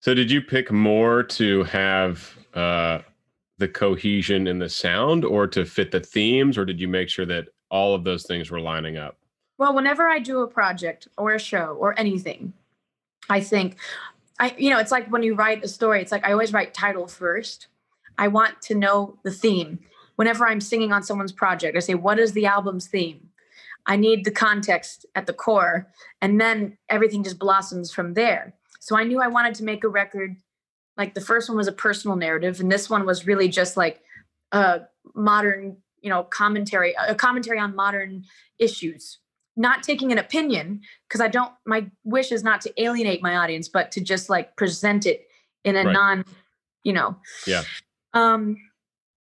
[0.00, 2.98] So did you pick more to have uh,
[3.62, 7.24] the cohesion in the sound or to fit the themes, or did you make sure
[7.24, 9.16] that all of those things were lining up?
[9.56, 12.52] Well, whenever I do a project or a show or anything,
[13.30, 13.76] I think
[14.40, 16.74] I you know, it's like when you write a story, it's like I always write
[16.74, 17.68] title first.
[18.18, 19.78] I want to know the theme.
[20.16, 23.28] Whenever I'm singing on someone's project, I say, what is the album's theme?
[23.86, 25.86] I need the context at the core,
[26.20, 28.54] and then everything just blossoms from there.
[28.80, 30.34] So I knew I wanted to make a record.
[30.96, 34.02] Like the first one was a personal narrative, and this one was really just like
[34.52, 34.82] a
[35.14, 38.24] modern, you know, commentary, a commentary on modern
[38.58, 39.18] issues.
[39.54, 43.68] Not taking an opinion, because I don't, my wish is not to alienate my audience,
[43.68, 45.26] but to just like present it
[45.64, 45.92] in a right.
[45.92, 46.24] non,
[46.84, 47.16] you know.
[47.46, 47.62] Yeah.
[48.14, 48.56] Um,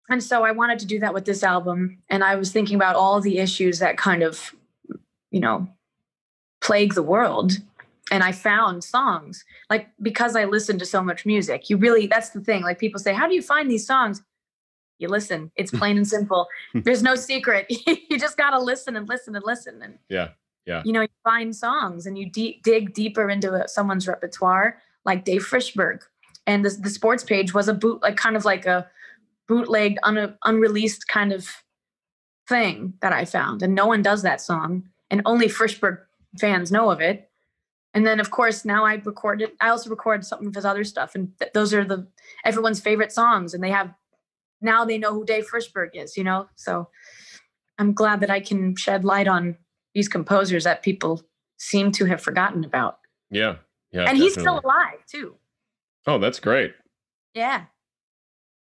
[0.08, 2.02] and so I wanted to do that with this album.
[2.08, 4.52] And I was thinking about all the issues that kind of,
[5.30, 5.68] you know,
[6.60, 7.52] plague the world.
[8.10, 11.68] And I found songs like because I listened to so much music.
[11.68, 12.62] You really, that's the thing.
[12.62, 14.22] Like people say, How do you find these songs?
[14.98, 15.50] You listen.
[15.56, 16.46] It's plain and simple.
[16.72, 16.80] Hmm.
[16.80, 17.66] There's no secret.
[17.86, 19.82] you just got to listen and listen and listen.
[19.82, 20.30] And yeah,
[20.66, 20.82] yeah.
[20.84, 25.24] You know, you find songs and you de- dig deeper into uh, someone's repertoire, like
[25.24, 26.00] Dave Frishberg.
[26.46, 28.88] And the, the sports page was a boot, like kind of like a,
[29.48, 31.48] bootlegged, un- uh, unreleased kind of
[32.48, 33.62] thing that I found.
[33.62, 34.88] And no one does that song.
[35.10, 35.98] And only Frishberg
[36.38, 37.27] fans know of it.
[37.98, 41.16] And then, of course, now I recorded, I also recorded some of his other stuff.
[41.16, 42.06] And th- those are the
[42.44, 43.54] everyone's favorite songs.
[43.54, 43.92] And they have,
[44.60, 46.46] now they know who Dave Frishberg is, you know?
[46.54, 46.90] So
[47.76, 49.56] I'm glad that I can shed light on
[49.96, 51.24] these composers that people
[51.56, 52.98] seem to have forgotten about.
[53.32, 53.56] Yeah.
[53.90, 54.02] Yeah.
[54.02, 54.20] And definitely.
[54.20, 55.34] he's still alive too.
[56.06, 56.76] Oh, that's great.
[57.34, 57.64] Yeah.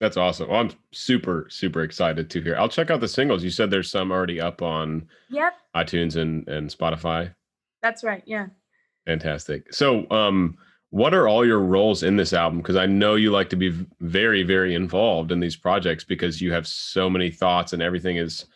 [0.00, 0.50] That's awesome.
[0.50, 2.56] Well, I'm super, super excited to hear.
[2.58, 3.42] I'll check out the singles.
[3.42, 5.54] You said there's some already up on yep.
[5.74, 7.34] iTunes and, and Spotify.
[7.80, 8.22] That's right.
[8.26, 8.48] Yeah.
[9.06, 9.72] Fantastic.
[9.72, 10.56] So, um,
[10.90, 12.58] what are all your roles in this album?
[12.58, 16.52] Because I know you like to be very, very involved in these projects because you
[16.52, 18.46] have so many thoughts and everything is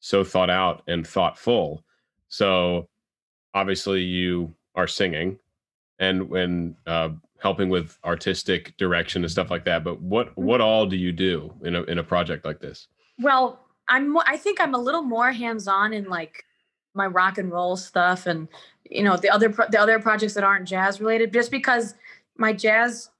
[0.00, 1.84] so thought out and thoughtful.
[2.28, 2.88] So,
[3.54, 5.38] obviously, you are singing,
[5.98, 9.84] and when uh, helping with artistic direction and stuff like that.
[9.84, 10.44] But what mm-hmm.
[10.44, 12.88] what all do you do in a in a project like this?
[13.18, 16.44] Well, I'm I think I'm a little more hands on in like
[16.96, 18.48] my rock and roll stuff and
[18.84, 21.94] you know the other the other projects that aren't jazz related just because
[22.36, 23.10] my jazz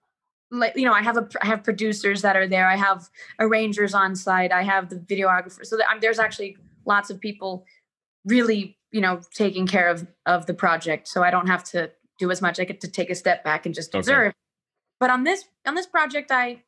[0.50, 3.08] like you know i have a i have producers that are there i have
[3.40, 7.64] arrangers on site i have the videographer so that, there's actually lots of people
[8.24, 12.30] really you know taking care of of the project so i don't have to do
[12.30, 12.58] as much.
[12.58, 13.98] I get to take a step back and just okay.
[13.98, 14.32] observe.
[14.98, 16.62] But on this on this project, I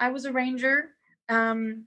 [0.00, 0.90] I was a ranger,
[1.28, 1.86] um,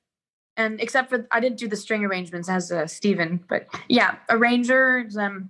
[0.57, 5.07] and except for I didn't do the string arrangements as uh, Stephen, but yeah, ranger.
[5.17, 5.49] Um,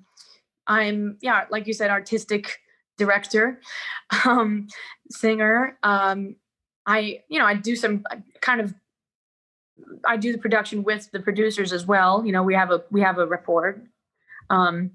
[0.68, 2.60] I'm yeah, like you said, artistic
[2.98, 3.60] director,
[4.26, 4.68] um,
[5.10, 5.78] singer.
[5.84, 6.36] Um,
[6.86, 8.04] I you know I do some
[8.42, 8.74] kind of
[10.06, 12.26] I do the production with the producers as well.
[12.26, 13.84] You know, we have a we have a report.
[14.50, 14.92] Um,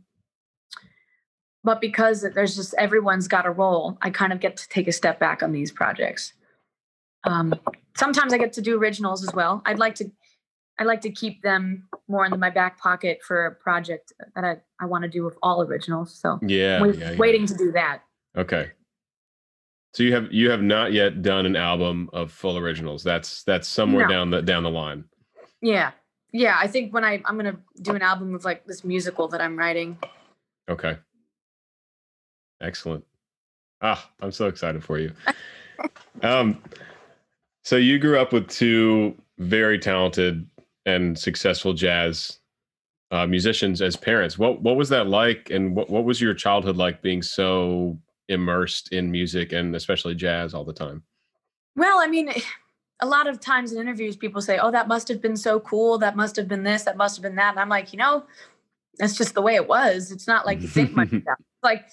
[1.66, 4.92] but because there's just everyone's got a role i kind of get to take a
[4.92, 6.32] step back on these projects
[7.24, 7.52] um,
[7.96, 9.62] sometimes i get to do originals as well.
[9.66, 10.10] I'd like to
[10.78, 14.56] I'd like to keep them more in my back pocket for a project that i,
[14.78, 17.72] I want to do with all originals so yeah, wait, yeah, yeah, waiting to do
[17.72, 18.02] that.
[18.36, 18.70] Okay.
[19.94, 23.02] So you have you have not yet done an album of full originals.
[23.02, 24.12] That's that's somewhere no.
[24.12, 25.04] down the down the line.
[25.62, 25.92] Yeah.
[26.32, 29.40] Yeah i think when i i'm gonna do an album of like this musical that
[29.40, 29.98] i'm writing.
[30.68, 30.98] Okay.
[32.60, 33.04] Excellent.
[33.82, 35.12] Ah, I'm so excited for you.
[36.22, 36.62] um,
[37.66, 40.48] so you grew up with two very talented
[40.86, 42.38] and successful jazz
[43.10, 44.38] uh, musicians as parents.
[44.38, 47.98] What what was that like, and what what was your childhood like being so
[48.28, 51.02] immersed in music and especially jazz all the time?
[51.74, 52.32] Well, I mean,
[53.00, 55.98] a lot of times in interviews, people say, "Oh, that must have been so cool.
[55.98, 56.84] That must have been this.
[56.84, 58.26] That must have been that." And I'm like, you know,
[58.98, 60.12] that's just the way it was.
[60.12, 61.38] It's not like you think much about.
[61.64, 61.84] Like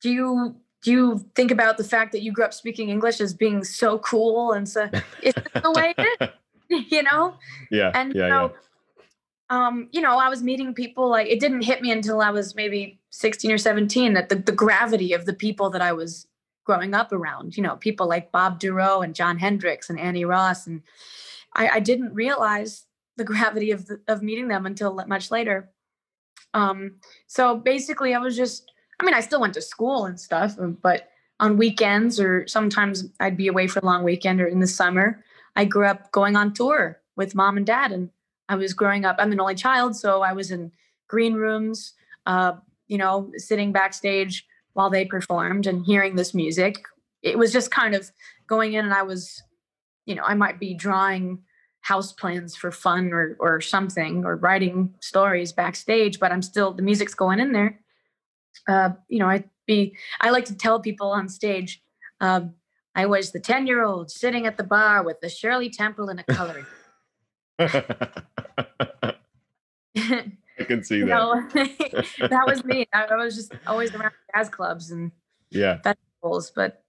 [0.00, 3.34] do you do you think about the fact that you grew up speaking English as
[3.34, 4.88] being so cool and so
[5.22, 6.28] it's the way it is,
[6.90, 7.34] you know?
[7.70, 7.90] Yeah.
[7.94, 8.54] And yeah, so,
[9.50, 9.66] yeah.
[9.66, 12.54] um, you know, I was meeting people like it didn't hit me until I was
[12.54, 16.26] maybe 16 or 17 that the, the gravity of the people that I was
[16.64, 20.66] growing up around, you know, people like Bob Dorough and Jon Hendricks and Annie Ross.
[20.66, 20.82] And
[21.54, 25.70] I, I didn't realize the gravity of the, of meeting them until much later.
[26.54, 28.69] Um, so basically I was just
[29.00, 31.08] I mean, I still went to school and stuff, um, but
[31.40, 35.24] on weekends or sometimes I'd be away for a long weekend or in the summer,
[35.56, 38.10] I grew up going on tour with mom and dad and
[38.50, 39.16] I was growing up.
[39.18, 40.70] I'm an only child, so I was in
[41.08, 41.94] green rooms,
[42.26, 42.52] uh,
[42.88, 46.82] you know, sitting backstage while they performed and hearing this music.
[47.22, 48.10] It was just kind of
[48.48, 49.42] going in, and I was,
[50.04, 51.38] you know, I might be drawing
[51.80, 56.82] house plans for fun or or something or writing stories backstage, but I'm still the
[56.82, 57.78] music's going in there.
[58.68, 61.82] Uh, you know, I be I like to tell people on stage.
[62.20, 62.54] Um,
[62.94, 66.18] I was the 10 year old sitting at the bar with the Shirley Temple in
[66.18, 66.66] a color.
[69.96, 71.06] I can see that.
[71.08, 72.86] know, that was me.
[72.92, 75.12] I, I was just always around jazz clubs and
[75.50, 75.78] Yeah.
[75.82, 76.82] festivals, but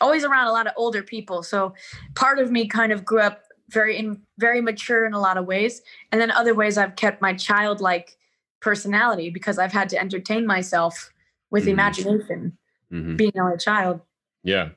[0.00, 1.42] always around a lot of older people.
[1.42, 1.74] So
[2.14, 5.46] part of me kind of grew up very in very mature in a lot of
[5.46, 8.16] ways, and then other ways I've kept my childlike
[8.60, 11.12] personality because I've had to entertain myself
[11.50, 11.72] with Mhm.
[11.72, 12.58] imagination,
[12.90, 14.00] hmm being a child.
[14.42, 14.70] Yeah.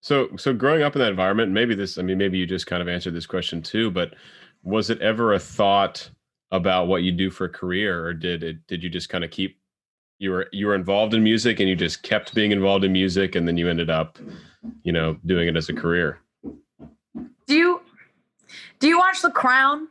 [0.00, 2.82] So so growing up in that environment, maybe this I mean maybe you just kind
[2.82, 4.14] of answered this question too, but
[4.62, 6.10] was it ever a thought
[6.50, 9.30] about what you do for a career or did it did you just kind of
[9.30, 9.58] keep
[10.18, 13.34] you were you were involved in music and you just kept being involved in music
[13.34, 14.18] and then you ended up,
[14.82, 16.18] you know, doing it as a career?
[17.46, 17.80] Do you
[18.78, 19.88] do you watch The Crown?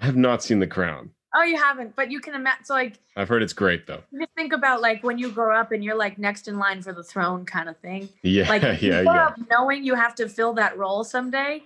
[0.00, 1.10] I have not seen The Crown.
[1.36, 2.64] Oh, you haven't, but you can imagine.
[2.64, 4.02] So like, I've heard it's great though.
[4.12, 6.80] you just think about like when you grow up and you're like next in line
[6.80, 8.08] for the throne kind of thing.
[8.22, 9.26] Yeah, Like yeah, you grow yeah.
[9.26, 11.62] up knowing you have to fill that role someday,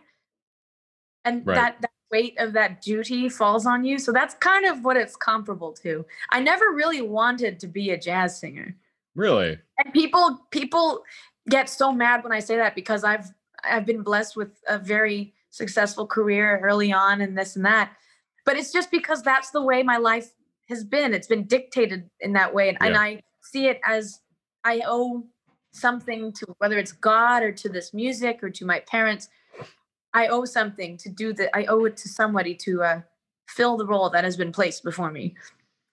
[1.24, 1.54] and Right.
[1.56, 3.98] that that weight of that duty falls on you.
[3.98, 6.06] So that's kind of what it's comparable to.
[6.30, 8.74] I never really wanted to be a jazz singer,
[9.14, 9.58] Really?
[9.84, 11.02] and people people
[11.50, 13.26] get so mad when I say that because I've
[13.64, 17.92] I've been blessed with a very successful career early on and this and that.
[18.48, 20.30] But it's just because that's the way my life
[20.70, 21.12] has been.
[21.12, 22.70] It's been dictated in that way.
[22.70, 24.22] And, and I see it as
[24.64, 25.26] I owe
[25.72, 29.28] something to whether it's God or to this music or to my parents.
[30.14, 31.54] I owe something to do that.
[31.54, 33.00] I owe it to somebody to uh,
[33.50, 35.34] fill the role that has been placed before me.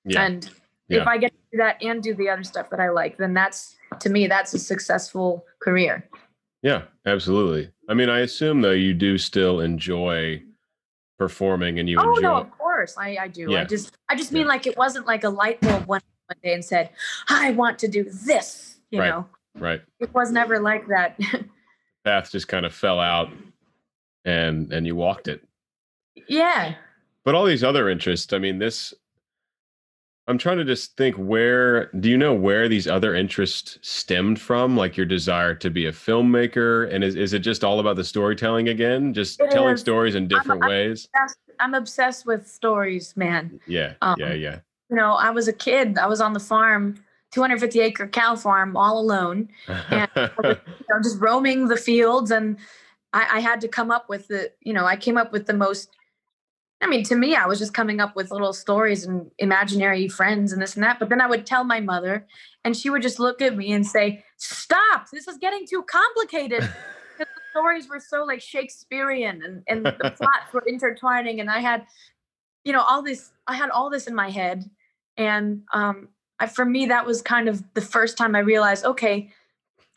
[0.05, 0.23] Yeah.
[0.23, 0.49] And
[0.87, 1.01] Yeah.
[1.01, 3.33] if I get to do that and do the other stuff that I like, then
[3.33, 6.09] that's to me, that's a successful career.
[6.61, 7.69] Yeah, absolutely.
[7.89, 10.41] I mean, I assume though you do still enjoy
[11.17, 13.51] performing and you oh enjoy no, of course I, I do.
[13.51, 13.62] Yeah.
[13.62, 14.39] I just I just Yeah.
[14.39, 16.89] mean like it wasn't like a light bulb one, one day and said,
[17.30, 18.80] I want to do this.
[18.91, 19.10] You Right.
[19.10, 19.25] know,
[19.56, 19.82] right.
[19.99, 21.19] it was never like that.
[22.04, 23.30] Path just kind of fell out
[24.25, 25.41] and and you walked it.
[26.28, 26.75] yeah.
[27.23, 28.93] But all these other interests, I mean, this
[30.27, 34.75] I'm trying to just think where do you know where these other interests stemmed from?
[34.75, 36.91] Like your desire to be a filmmaker?
[36.91, 39.13] And is, is it just all about the storytelling again?
[39.13, 39.81] Just It telling is.
[39.81, 41.07] stories in different I'm- ways?
[41.13, 43.59] That's, I'm obsessed with stories, man.
[43.67, 44.59] Yeah, um, yeah, yeah.
[44.89, 45.97] You know, I was a kid.
[45.97, 46.95] I was on the farm,
[47.31, 49.49] 250 acre cow farm, all alone.
[49.89, 52.57] and- you know, just roaming the fields and
[53.13, 55.53] I, I had to come up with the you know i came up with the
[55.53, 55.91] most
[56.81, 60.51] i mean to me i was just coming up with little stories and imaginary friends
[60.51, 62.25] and this and that but then i would tell my mother
[62.63, 66.67] and she would just look at me and say stop this is getting too complicated.
[67.17, 71.59] Because the stories were so like shakespearean and, and the plots were intertwining and i
[71.59, 71.85] had
[72.65, 74.69] you know all this i had all this in my head
[75.15, 76.09] and um
[76.41, 79.31] I, for me that was kind of the first time i realized okay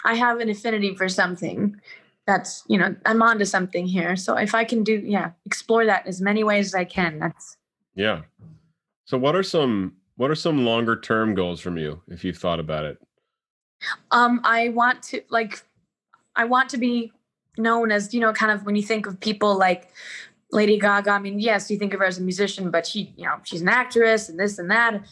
[0.04, 1.80] I have an affinity for something
[2.28, 4.14] that's, you know, I'm onto something here.
[4.14, 7.18] So if I can do, yeah, explore that as many ways as I can.
[7.18, 7.56] That's
[7.94, 8.20] Yeah.
[9.06, 12.60] So what are some what are some longer term goals from you if you've thought
[12.60, 12.98] about it?
[14.10, 15.64] um I want to like
[16.36, 17.12] I want to be
[17.56, 19.88] known as, you know, kind of when you think of people like
[20.52, 23.24] Lady Gaga, I mean, yes, you think of her as a musician, but she, you
[23.24, 25.02] know, she's an actress and this and that.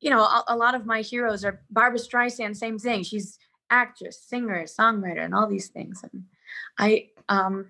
[0.00, 3.02] You know, a, a lot of my heroes are Barbra Streisand, same thing.
[3.02, 3.38] She's
[3.70, 6.02] actress, singer, songwriter, and all these things.
[6.02, 6.24] And
[6.78, 7.66] I um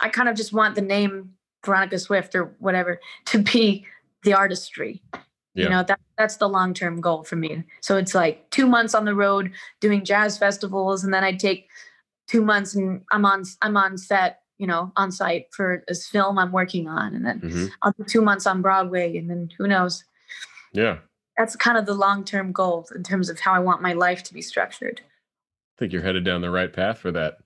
[0.00, 3.86] I kind of just want the name Veronica Swift or whatever to be
[4.22, 5.02] the artistry.
[5.54, 5.64] Yeah.
[5.64, 7.64] You know, that that's the long-term goal for me.
[7.80, 11.68] So it's like 2 months on the road doing jazz festivals and then I take
[12.28, 16.38] 2 months and I'm on I'm on set, you know, on site for this film
[16.38, 17.70] I'm working on and then Mhm.
[17.82, 20.04] I'll do 2 months on Broadway and then who knows.
[20.72, 20.98] Yeah.
[21.36, 24.34] That's kind of the long-term goal in terms of how I want my life to
[24.34, 25.00] be structured.
[25.02, 27.38] I think you're headed down the right path for that.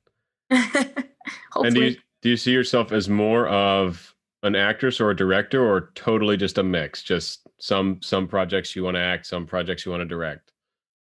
[1.57, 5.65] And do you do you see yourself as more of an actress or a director
[5.65, 7.03] or totally just a mix?
[7.03, 10.53] Just some some projects you want to act, some projects you want to direct.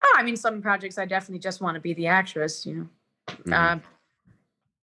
[0.03, 2.89] Oh, I mean, some projects I definitely just want to be the actress, you know.
[3.27, 3.53] Mhm.
[3.53, 3.83] Um,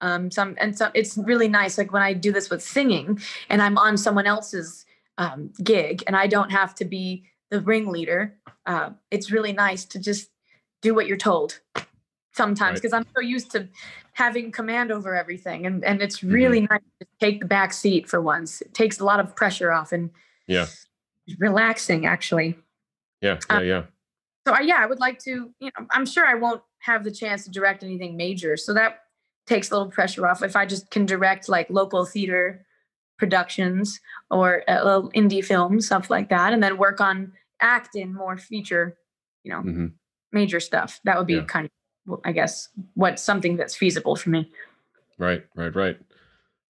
[0.01, 0.91] um, some and some.
[0.95, 4.85] It's really nice, like when I do this with singing, and I'm on someone else's
[5.19, 8.37] um, gig, and I don't have to be the ringleader.
[8.67, 10.31] Uh, it's really nice to just
[10.81, 11.61] do what you're told,
[12.33, 12.75] sometimes Right.
[12.83, 13.69] because I'm so used to
[14.13, 18.21] having command over everything, and and it's really nice to take the back seat for
[18.21, 18.61] once.
[18.61, 20.11] It takes a lot of pressure off and
[20.47, 20.67] Yeah.
[21.39, 22.59] relaxing actually.
[23.21, 23.39] Yeah.
[23.51, 23.57] Yeah.
[23.57, 23.83] Um, Yeah.
[24.47, 25.53] So I, yeah, I would like to.
[25.61, 29.01] You know, I'm sure I won't have the chance to direct anything major, so that
[29.47, 30.43] takes a little pressure off.
[30.43, 32.67] If I just can direct like local theater
[33.19, 34.01] productions
[34.31, 38.97] or uh, little indie films, stuff like that, and then work on acting more feature,
[39.45, 39.87] you know, hmm
[40.35, 40.99] major stuff.
[41.05, 41.45] That would be Yeah.
[41.45, 41.72] kind of,
[42.25, 44.51] I guess, what something that's feasible for me.
[45.19, 45.99] Right, right, right.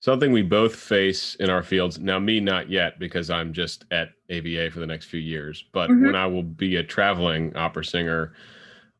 [0.01, 1.99] Something we both face in our fields.
[1.99, 5.64] Now, me not yet because I'm just at AVA for the next few years.
[5.72, 6.07] But Mhm.
[6.07, 8.35] when I will be a traveling opera singer,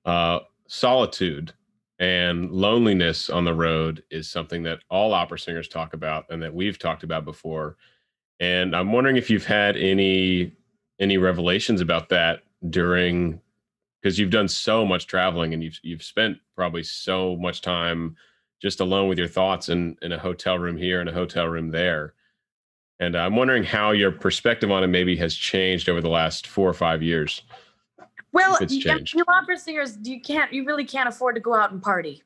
[0.05, 1.53] uh, solitude
[1.99, 6.55] and loneliness on the road is something that all opera singers talk about and that
[6.55, 7.77] we've talked about before.
[8.41, 10.53] And I'm wondering if you've had any
[10.99, 13.41] any revelations about that during
[14.03, 18.17] because you've done so much traveling and you've you've spent probably so much time
[18.61, 21.71] just alone with your thoughts in in a hotel room here and a hotel room
[21.71, 22.15] there.
[23.01, 26.69] And I'm wondering how your perspective on it maybe has changed over the last four
[26.69, 27.43] or five years.
[28.33, 29.15] Well, it's changed.
[29.15, 32.23] you opera singers, you can't, you really can't afford to go out and party.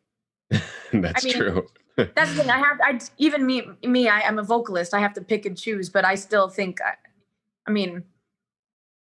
[0.93, 1.67] That's mean, true.
[1.97, 2.51] That's the thing.
[2.51, 4.95] I have, I even me, me, I, I'm a vocalist.
[4.95, 6.93] I have to pick and choose, but I still think, I,
[7.67, 8.05] I mean,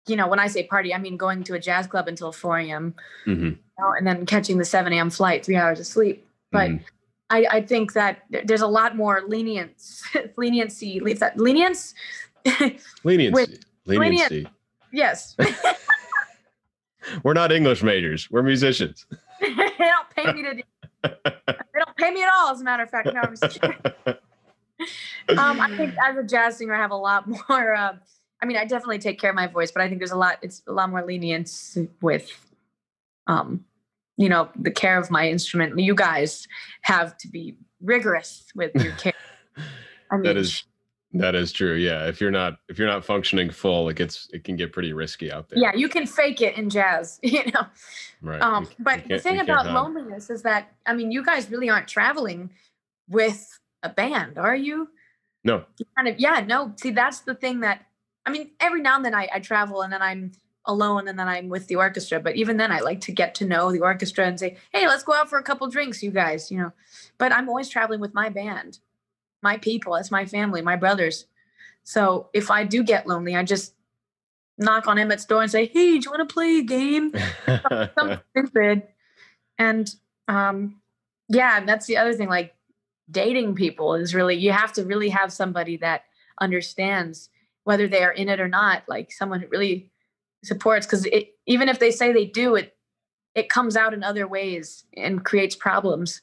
[0.08, 2.60] you know, when I say party, I mean going to a jazz club until 4
[2.60, 2.96] a.m.
[3.26, 5.10] Mhm, you know, and then catching the 7 a.m.
[5.10, 6.26] flight, three hours of sleep.
[6.52, 6.82] But mhm.
[7.30, 10.04] I, I think that there's a lot more lenience,
[10.38, 11.94] leniency, leave that lenience.
[12.46, 12.80] leniency.
[13.04, 14.48] lenient- Leniency.
[14.92, 15.36] yes,
[17.24, 18.30] We're not English majors.
[18.30, 19.06] We're musicians.
[19.42, 20.54] they don't pay me to.
[20.56, 20.62] Do,
[21.04, 22.52] they don't pay me at all.
[22.52, 23.78] As a matter of fact, no, I'm just kidding.
[25.38, 27.76] um, I think as a jazz singer, I have a lot more.
[27.76, 27.96] Uh,
[28.42, 30.38] I mean, I definitely take care of my voice, but I think there's a lot.
[30.42, 32.30] It's a lot more lenience with,
[33.26, 33.66] um,
[34.18, 35.78] you know, the care of my instrument.
[35.80, 36.48] You guys
[36.82, 39.14] have to be rigorous with your care.
[40.12, 40.64] I mean, that is
[41.14, 41.76] that is true.
[41.76, 42.08] Yeah.
[42.08, 45.32] If you're not if you're not functioning full, it gets it can get pretty risky
[45.32, 45.60] out there.
[45.60, 47.66] yeah, you can fake it in jazz, you know.
[48.22, 48.42] Right.
[48.42, 52.52] Um, but the thing about loneliness is that I mean, you guys really aren't traveling
[53.10, 54.90] with a band, are you?
[55.44, 55.64] No.
[55.80, 56.74] You kind of yeah, no.
[56.78, 57.86] See, that's the thing that
[58.28, 60.34] I mean, every now and then I, I travel and then I'm
[60.66, 62.20] alone and then I'm with the orchestra.
[62.20, 65.04] But even then I like to get to know the orchestra and say, hey, let's
[65.04, 66.74] go out for a couple drinks, you guys, you know.
[67.18, 68.80] But I'm always traveling with my band,
[69.42, 71.26] my people, it's my family, my brothers.
[71.84, 73.74] So if I do get lonely, I just
[74.58, 77.14] knock on Emmet's door and say, hey, do you want to play a game?
[77.98, 78.84] something stupid.
[79.58, 79.90] And
[80.28, 80.82] um,
[81.30, 82.28] yeah, that's the other thing.
[82.28, 82.54] Like
[83.10, 86.04] dating people is really you have to really have somebody that
[86.42, 87.30] understands
[87.68, 88.84] whether they are in it or not.
[88.88, 89.92] Like someone who really
[90.42, 92.78] supports because it even if they say they do it,
[93.36, 96.22] it comes out in other ways and creates problems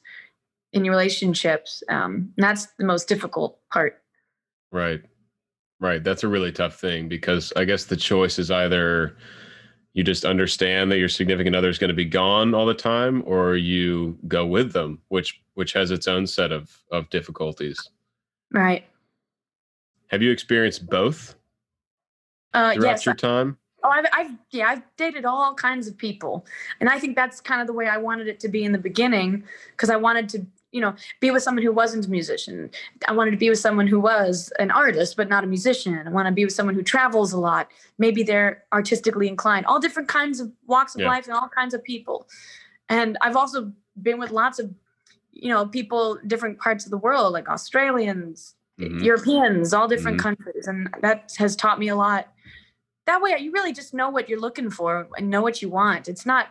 [0.73, 1.83] in your relationships.
[1.87, 4.01] Um, and that's the most difficult part.
[4.71, 5.03] Right.
[5.79, 6.03] Right.
[6.03, 9.15] That's a really tough thing because I guess the choice is either
[9.93, 13.21] you just understand that your significant other is going to be gone all the time
[13.27, 17.77] or you go with them, which which has its own set of of difficulties.
[18.51, 18.83] Right.
[20.09, 21.35] Have you experienced both
[22.53, 23.05] Uh, throughout yes.
[23.05, 23.57] your time?
[23.83, 26.45] Oh, I've, I've, yeah, I've dated all kinds of people,
[26.79, 28.79] and I think that's kind of the way I wanted it to be in the
[28.79, 32.71] beginning, because I wanted to, you know, be with someone who wasn't a musician.
[33.07, 36.01] I wanted to be with someone who was an artist but not a musician.
[36.05, 37.69] I want to be with someone who travels a lot.
[37.99, 39.67] Maybe they're artistically inclined.
[39.67, 41.09] All different kinds of walks of Yeah.
[41.09, 42.27] life and all kinds of people.
[42.89, 44.73] And I've also been with lots of,
[45.31, 49.03] you know, people different parts of the world, like Australians, Mhm.
[49.03, 50.23] Europeans, all different Mhm.
[50.23, 52.33] countries, and that has taught me a lot.
[53.05, 56.07] That way, you really just know what you're looking for and know what you want.
[56.09, 56.49] It's not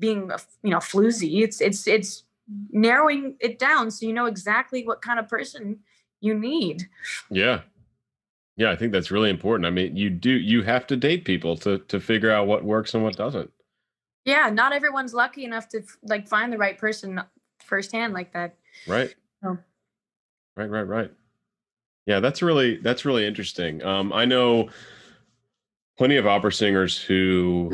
[0.00, 0.30] being,
[0.62, 1.42] you know, floozy.
[1.42, 2.24] It's it's it's
[2.70, 5.78] narrowing it down so you know exactly what kind of person
[6.20, 6.88] you need.
[7.30, 7.62] Yeah.
[8.56, 9.66] Yeah, I think that's really important.
[9.66, 12.94] I mean, you do you have to date people to to figure out what works
[12.94, 13.52] and what doesn't.
[14.24, 17.20] Yeah, not everyone's lucky enough to like find the right person
[17.60, 18.56] firsthand like that.
[18.86, 19.14] Right.
[19.44, 19.58] Oh.
[20.56, 21.10] Right, right, right.
[22.06, 23.82] Yeah, that's really that's really interesting.
[23.82, 24.68] Um, I know
[25.96, 27.72] plenty of opera singers who,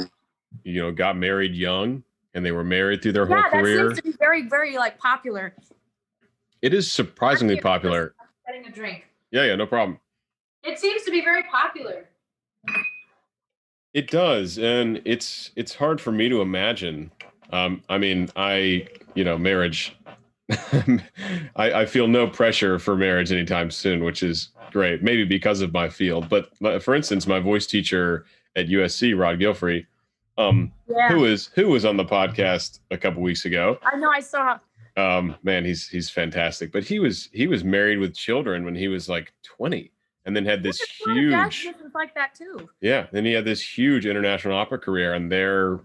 [0.62, 2.04] you know, got married young
[2.34, 4.98] and they were married through their whole yeah, that seems to be very very like
[4.98, 5.54] popular.
[6.62, 8.14] It is surprisingly popular.
[8.46, 9.06] Getting a drink.
[9.30, 9.98] Yeah, yeah, no problem.
[10.62, 12.08] It seems to be very popular.
[13.94, 17.10] It does, and it's it's hard for me to imagine.
[17.52, 19.96] Um, I mean, I you know, marriage.
[21.56, 25.02] I, I feel no pressure for marriage anytime soon, which is great.
[25.02, 26.48] Maybe because of my field, but
[26.82, 28.24] for instance, my voice teacher
[28.56, 29.86] at USC, Rod Gilfry,
[30.38, 31.08] Um, Yeah.
[31.08, 33.78] who is who was on the podcast a couple weeks ago.
[33.82, 34.58] I know I saw
[34.96, 36.72] Um, man, he's he's fantastic.
[36.72, 39.92] But he was he was married with children when he was like 20,
[40.24, 42.68] and then had this There's a lot of jazz huge like that too.
[42.80, 43.06] yeah.
[43.12, 45.80] Then he had this huge international opera career, and their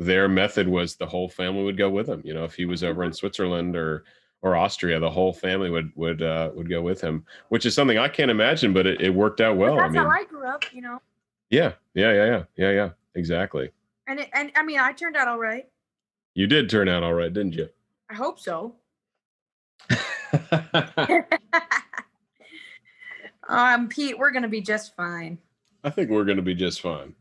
[0.00, 2.22] their method was the whole family would go with him.
[2.24, 4.04] You know, if he was over in Switzerland or
[4.42, 7.98] or Austria, the whole family would would uh, would go with him, which is something
[7.98, 9.76] I can't imagine, but it, it worked out well.
[9.76, 11.00] But I that's mean, how I grew up, you know.
[11.50, 13.70] yeah, yeah, yeah, yeah, yeah, yeah, exactly.
[14.06, 15.68] And it, and I mean, I turned out all right.
[16.34, 17.68] You did turn out all right, didn't you?
[18.08, 18.74] I hope so.
[23.48, 25.38] um, Pete, we're gonna be just fine.
[25.84, 27.14] I think we're going to be just fine.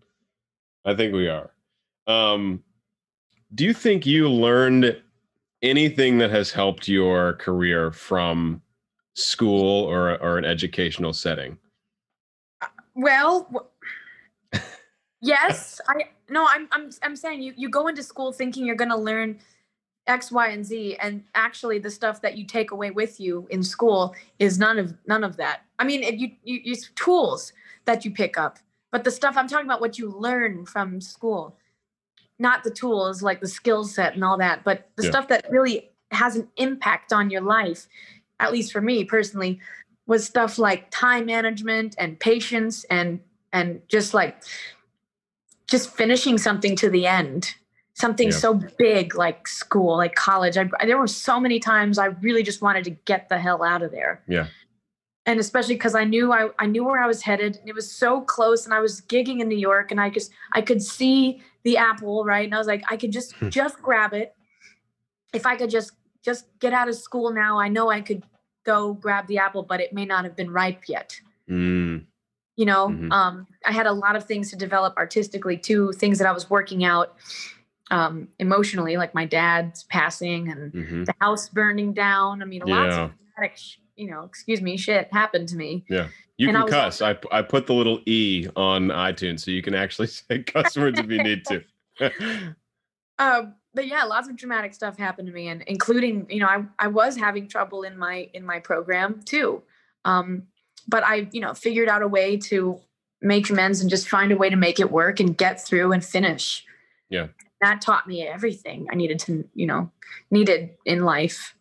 [0.86, 1.52] I think we are.
[2.08, 2.62] Um,
[3.56, 5.02] do you think you learned
[5.62, 8.62] anything that has helped your career from
[9.16, 11.58] school or or an educational setting?
[12.96, 13.72] Well,
[15.22, 18.90] yes, I no, I'm I'm I'm saying you you go into school thinking you're going
[18.92, 19.40] to learn
[20.08, 23.64] X, Y, and Z, and actually the stuff that you take away with you in
[23.64, 25.62] school is none of none of that.
[25.78, 27.54] I mean, it, you you use tools
[27.86, 28.60] that you pick up,
[28.92, 31.56] but the stuff I'm talking about, what you learn from school,
[32.40, 35.10] not the tools like the skill set and all that, but the Yeah.
[35.10, 37.88] stuff that really has an impact on your life.
[38.40, 39.60] At least for me personally,
[40.08, 43.20] was stuff like time management and patience and
[43.54, 44.42] and just like
[45.68, 47.56] just finishing something to the end
[47.94, 48.36] something Yeah.
[48.38, 52.62] so big like school like college I, there were so many times i really just
[52.62, 54.48] wanted to get the hell out of there Yeah.
[55.26, 57.92] and especially because i knew I, I knew where i was headed and it was
[57.92, 61.42] so close and i was gigging in new york and i just i could see
[61.64, 63.50] the apple right and i was like i could just Hmm.
[63.50, 64.34] just grab it
[65.34, 65.92] if i could just
[66.24, 68.24] just get out of school now i know i could
[68.66, 72.06] go grab the apple but it may not have been ripe yet Mm,
[72.56, 73.12] you know Mhm.
[73.12, 76.50] um, i had a lot of things to develop artistically too things that i was
[76.50, 77.16] working out
[77.92, 81.06] um, emotionally like my dad's passing and mhm.
[81.06, 83.06] the house burning down i mean lots Yeah.
[83.06, 86.08] of dramatic sh- you know excuse me shit happened to me Yeah.
[86.38, 87.02] You And can was cuss.
[87.02, 90.98] I, I put the little E on iTunes so you can actually say cuss words
[90.98, 91.62] if you need to.
[93.20, 96.64] um, but yeah lots of dramatic stuff happened to me and including you know I,
[96.80, 99.62] I was having trouble in my in my program too
[100.06, 100.44] um,
[100.88, 102.80] but i you know figured out a way to
[103.22, 106.04] make amends and just find a way to make it work and get through and
[106.06, 106.64] finish
[107.10, 107.28] Yeah.
[107.62, 109.92] that taught me everything i needed to you know
[110.32, 111.54] needed in life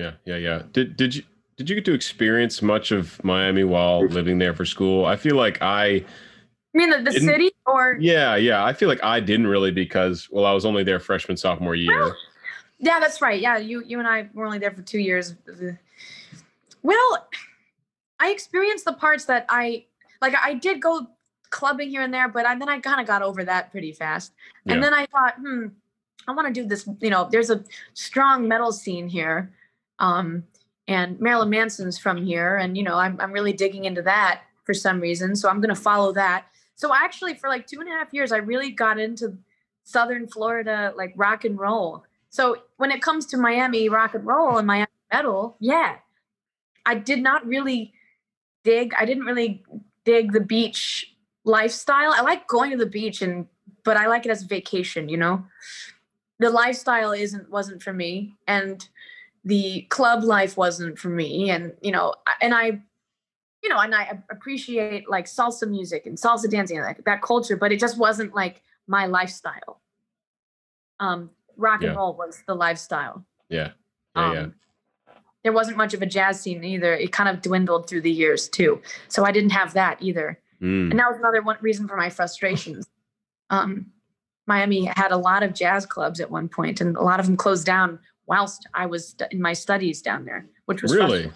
[0.00, 0.62] Yeah, yeah, yeah.
[0.72, 1.22] Did did you
[1.58, 5.04] did you get to experience much of Miami while living there for school?
[5.04, 6.04] I feel like I
[6.72, 8.64] i mean the, the city or yeah, yeah.
[8.64, 12.16] I feel like I didn't really because well, I was only there freshman sophomore year.
[12.78, 13.38] Yeah, that's right.
[13.38, 15.34] Yeah, you you and I were only there for two years.
[16.82, 17.28] Well,
[18.18, 19.84] I experienced the parts that I
[20.22, 20.34] like.
[20.42, 21.08] I did go
[21.50, 24.32] clubbing here and there, but I, then I kind of got over that pretty fast.
[24.64, 24.74] Yeah.
[24.74, 25.66] And then I thought, hmm,
[26.26, 26.88] I want to do this.
[27.00, 29.52] You know, there's a strong metal scene here,
[30.00, 30.44] um,
[30.88, 34.74] and Marilyn Manson's from here, and you know, I'm I'm really digging into that for
[34.74, 35.36] some reason.
[35.36, 36.46] So I'm gonna follow that.
[36.74, 39.36] So actually, for like two and a half years, I really got into
[39.84, 42.04] Southern Florida like rock and roll.
[42.30, 45.96] So when it comes to Miami rock and roll and Miami metal, yeah,
[46.86, 47.92] I did not really
[48.64, 48.94] dig.
[48.94, 49.62] I didn't really
[50.04, 52.12] dig the beach lifestyle.
[52.12, 53.46] I like going to the beach and
[53.84, 55.44] but I like it as a vacation, you know.
[56.38, 58.88] The lifestyle isn't wasn't for me and
[59.44, 62.80] the club life wasn't for me and you know and I
[63.62, 67.56] you know and I appreciate like salsa music and salsa dancing and that, that culture
[67.56, 69.80] but it just wasn't like my lifestyle.
[70.98, 71.88] Um rock Yeah.
[71.88, 73.24] and roll was the lifestyle.
[73.48, 73.70] Yeah,
[74.16, 74.40] yeah, yeah.
[74.40, 74.54] Um,
[75.42, 76.94] There wasn't much of a jazz scene either.
[76.94, 78.80] It kind of dwindled through the years too.
[79.08, 80.38] So I didn't have that either.
[80.60, 82.86] Mm, And that was another one reason for my frustrations.
[83.48, 83.86] Um,
[84.46, 87.36] Miami had a lot of jazz clubs at one point, and a lot of them
[87.36, 87.98] closed down
[88.30, 91.30] whilst I was in my studies down there, which was really?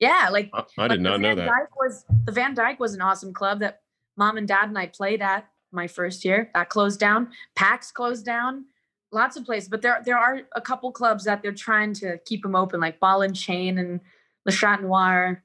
[0.00, 1.46] Yeah, like I, I did not know that.
[1.46, 3.82] Dyke was the Van Dyke was an awesome club that
[4.16, 6.50] mom and dad and I played at my first year.
[6.54, 7.28] That closed down.
[7.54, 8.64] PAX closed down.
[9.12, 12.42] Lots of places, but there there are a couple clubs that they're trying to keep
[12.42, 14.00] them open, like Ball and Chain and
[14.46, 15.44] Le Chat Noir.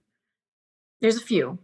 [1.01, 1.59] There's a few.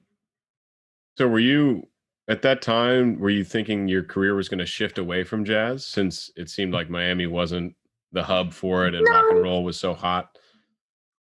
[1.18, 1.88] So were you
[2.28, 3.18] at that time?
[3.20, 6.74] Were you thinking your career was going to shift away from jazz since it seemed
[6.74, 7.74] like Miami wasn't
[8.14, 10.38] the hub for it and rock and roll was so hot?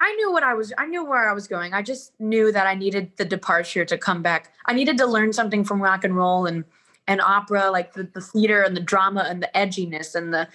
[0.01, 1.73] I knew what I was I knew where I was going.
[1.75, 4.53] I just knew that I needed the departure to come back.
[4.67, 6.65] I needed to learn something from rock and roll and
[7.09, 10.47] and opera, like the, the theater and the drama and the edginess and the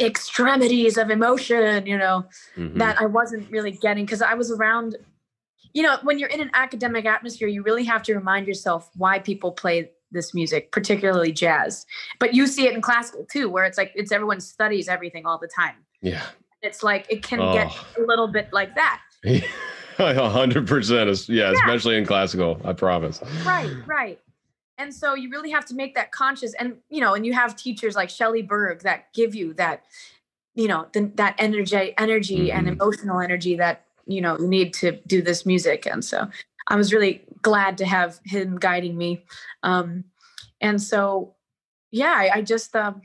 [0.00, 2.24] extremities of emotion, you know,
[2.56, 2.78] Mhm.
[2.78, 4.96] that I wasn't really getting because I was around,
[5.74, 9.18] you know, when you're in an academic atmosphere, you really have to remind yourself why
[9.18, 11.86] people play this music, particularly jazz.
[12.18, 15.38] But you see it in classical too, where it's like it's everyone studies everything all
[15.38, 15.74] the time.
[16.00, 16.22] Yeah.
[16.62, 18.02] It's like it can get Oh.
[18.02, 19.00] a little bit like that.
[19.98, 21.08] A hundred percent.
[21.10, 22.60] is- Yeah, especially in classical.
[22.64, 23.20] I promise.
[23.44, 24.18] Right, right.
[24.78, 27.56] And so you really have to make that conscious and you know, and you have
[27.56, 29.84] teachers like Shelly Berg that give you that,
[30.54, 32.72] you know, the, that energy energy and Mhm.
[32.72, 35.86] emotional energy that, you know, you need to do this music.
[35.86, 36.28] And so
[36.68, 39.24] I was really glad to have him guiding me.
[39.62, 40.04] Um
[40.60, 41.34] and so
[41.90, 43.02] yeah, I, I just um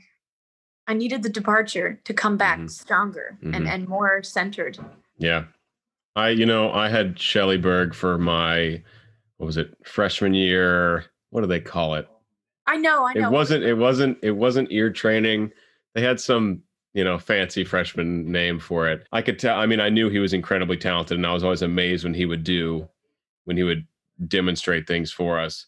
[0.86, 2.70] I needed the departure to come back Mhm.
[2.70, 3.54] stronger Mhm.
[3.56, 4.78] and, and more centered.
[5.18, 5.44] Yeah.
[6.16, 8.82] I, you know, I had Shelly Berg for my,
[9.36, 11.04] what was it, freshman year?
[11.30, 12.08] What do they call it?
[12.66, 13.28] I know, I know.
[13.28, 15.52] It wasn't, it wasn't, it wasn't ear training.
[15.94, 16.62] They had some,
[16.94, 19.06] you know, fancy freshman name for it.
[19.12, 21.62] I could tell, I mean, I knew he was incredibly talented and I was always
[21.62, 22.88] amazed when he would do,
[23.44, 23.86] when he would
[24.26, 25.66] demonstrate things for us.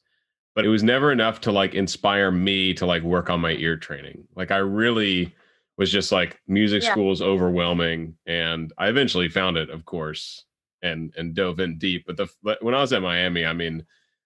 [0.54, 3.76] But it was never enough to like inspire me to like work on my ear
[3.76, 4.26] training.
[4.34, 5.34] Like I really
[5.78, 6.92] was just like music Yeah.
[6.92, 10.44] school is overwhelming and I eventually found it, of course,
[10.82, 12.04] and and dove in deep.
[12.06, 13.84] But the but when I was at Miami, I mean,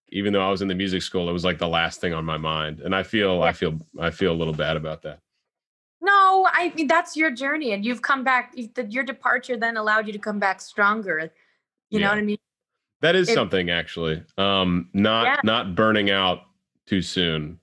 [0.08, 2.24] even though I was in the music school, it was like the last thing on
[2.24, 2.80] my mind.
[2.80, 5.20] And I feel I feel I feel a little bad about that.
[6.00, 8.54] No, I mean that's your journey, and you've come back.
[8.88, 11.32] Your departure then allowed you to come back stronger.
[11.90, 12.38] You know what I mean?
[13.04, 14.22] That is It- something actually.
[14.38, 15.40] Um not Yeah.
[15.44, 16.40] not burning out
[16.86, 17.60] too soon.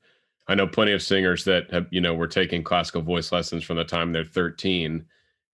[0.48, 3.78] I know plenty of singers that have, you know, were taking classical voice lessons from
[3.78, 5.06] the time they're 13.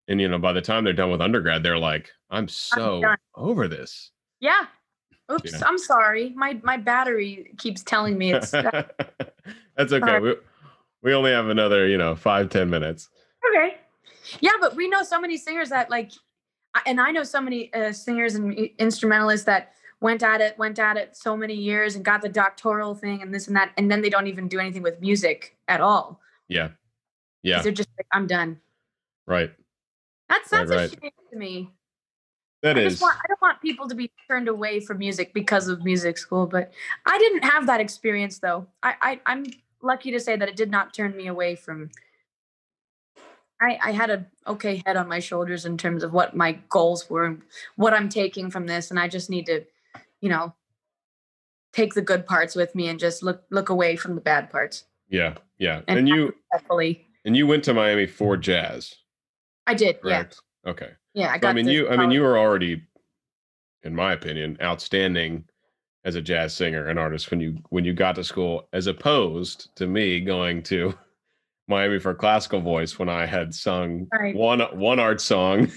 [0.09, 3.17] And you know, by the time they're done with undergrad, they're like, I'm so done.
[3.35, 4.11] over this.
[4.41, 4.65] Yeah.
[5.31, 5.59] Oops, know.
[5.67, 6.33] I'm sorry.
[6.35, 8.51] My my battery keeps telling me it's
[9.77, 10.19] That's okay.
[10.19, 10.35] We,
[11.03, 13.09] we only have another, you know, five, ten minutes.
[13.49, 13.77] okay.
[14.41, 16.11] Yeah, but we know so many singers that like,
[16.85, 20.97] and I know so many uh, singers and instrumentalists that went at it, went at
[20.97, 24.01] it so many years and got the doctoral thing and this and that, and then
[24.01, 26.19] they don't even do anything with music at all.
[26.47, 26.69] Yeah.
[27.43, 27.61] Yeah.
[27.61, 28.59] They're just like, I'm done.
[29.25, 29.51] Right.
[30.29, 30.99] That's Right, that's right.
[30.99, 31.71] a shame to me.
[32.63, 32.93] That I is.
[32.93, 36.17] just want I don't want people to be turned away from music because of music
[36.17, 36.71] school, but
[37.05, 38.67] I didn't have that experience though.
[38.81, 39.45] I, I I'm
[39.81, 41.91] lucky to say that it did not turn me away from
[43.59, 47.09] I, I had a okay head on my shoulders in terms of what my goals
[47.09, 47.41] were and
[47.75, 48.91] what I'm taking from this.
[48.91, 49.63] And I just need to,
[50.21, 50.53] you know,
[51.73, 54.85] take the good parts with me and just look look away from the bad parts.
[55.09, 55.35] yeah.
[55.59, 55.81] Yeah.
[55.87, 57.07] And And you Hopefully.
[57.25, 58.93] and you went to Miami for jazz,
[59.65, 60.39] I did, correct?
[60.65, 60.89] Okay.
[61.13, 61.25] yeah.
[61.25, 61.31] Yeah.
[61.31, 61.89] I So, got I mean, you.
[61.89, 62.83] I mean, you were already,
[63.83, 65.45] in my opinion, outstanding
[66.05, 69.75] as a jazz singer and artist when you when you got to school, as opposed
[69.77, 70.93] to me going to
[71.67, 74.35] Miami for classical voice when I had sung Right.
[74.35, 75.71] one one art song,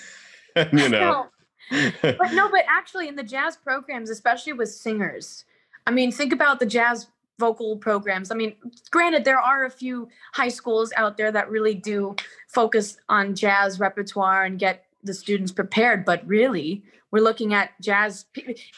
[0.57, 1.27] and, you know.
[1.71, 5.45] But no, but actually in the jazz programs, especially with singers,
[5.87, 7.09] I mean, think about the jazz
[7.39, 8.31] vocal programs.
[8.31, 8.55] I mean,
[8.91, 12.15] granted, there are a few high schools out there that really do
[12.49, 18.27] focus on jazz repertoire and get the students prepared, but really, we're looking at jazz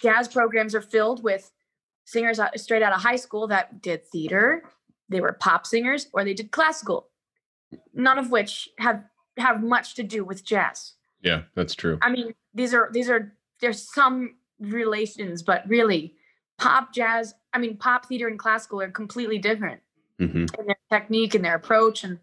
[0.01, 1.51] jazz programs are filled with
[2.05, 4.63] singers straight out of high school that did theater,
[5.09, 7.09] they were pop singers, or they did classical.
[7.93, 9.05] None of which have
[9.39, 10.95] have much to do with jazz.
[11.23, 11.99] yeah, that's true.
[12.03, 16.15] I mean, these are these are there's some relations, but really,
[16.59, 17.35] pop, jazz.
[17.53, 19.81] I mean, pop, theater, and classical are completely different
[20.19, 22.19] hmm in their technique and their approach, and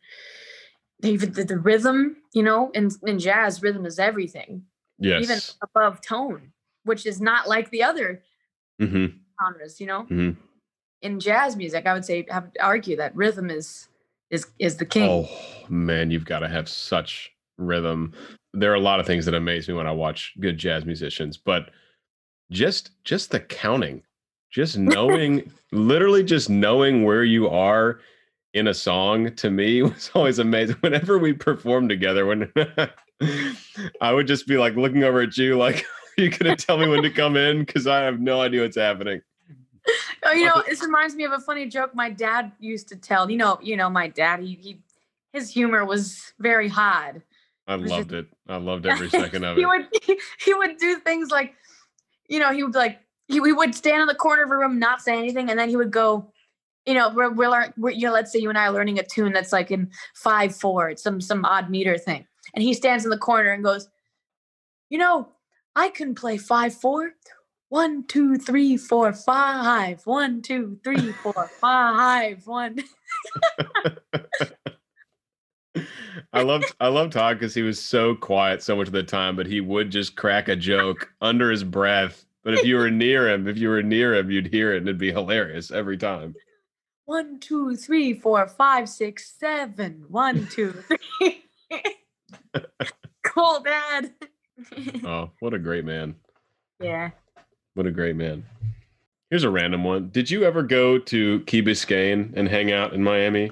[1.03, 2.17] even the, the rhythm.
[2.33, 4.63] You know, in in jazz, rhythm is everything,
[4.99, 5.23] Yes.
[5.23, 6.51] even above tone,
[6.83, 8.21] which is not like the other
[8.79, 9.07] hmm
[9.41, 9.79] genres.
[9.79, 10.31] You know, hmm
[11.01, 13.87] in jazz music, I would say I would argue that rhythm is
[14.29, 15.09] is is the king.
[15.09, 15.29] Oh
[15.69, 18.13] man, you've got to have such rhythm.
[18.53, 21.37] There are a lot of things that amaze me when I watch good jazz musicians,
[21.37, 21.69] but
[22.51, 24.01] just just the counting,
[24.51, 27.99] just knowing, literally just knowing where you are
[28.53, 30.77] in a song to me was always amazing.
[30.79, 32.51] Whenever we performed together, when
[34.01, 35.85] I would just be like looking over at you, like
[36.17, 39.21] you gonna tell me when to come in because I have no idea what's happening.
[40.23, 43.29] Oh, you know, this reminds me of a funny joke my dad used to tell.
[43.29, 44.79] You know, you know, my dad, he, he
[45.33, 47.21] his humor was very hard.
[47.69, 48.27] I loved it.
[48.47, 49.67] I loved every second of he it.
[49.67, 49.87] would
[50.43, 51.53] he would do things like,
[52.27, 54.79] you know, he would like he we would stand in the corner of a room,
[54.79, 56.31] not say anything, and then he would go,
[56.85, 58.97] you know, we're we're, learn, we're you know, let's say you and I are learning
[58.97, 62.73] a tune that's like in five four, it's some some odd meter thing, and he
[62.73, 63.87] stands in the corner and goes,
[64.89, 65.29] you know,
[65.75, 67.13] I can play five four.
[67.69, 70.01] One, two, three, four, five.
[70.05, 72.47] One, two, three, four, five.
[72.47, 72.79] One.
[76.31, 79.35] I loved I loved Hod because he was so quiet so much of the time,
[79.35, 82.25] but he would just crack a joke under his breath.
[82.43, 84.87] But if you were near him, if you were near him, you'd hear it and
[84.87, 86.35] it'd be hilarious every time.
[87.05, 90.05] one, two, three, four, five, six, seven.
[90.07, 91.43] One, two, three.
[93.23, 94.13] cool, Dad.
[95.05, 96.15] oh, what a great man.
[96.79, 97.09] Yeah.
[97.73, 98.45] What a great man.
[99.29, 100.09] Here's a random one.
[100.09, 103.51] Did you ever go to Key Biscayne and hang out in Miami?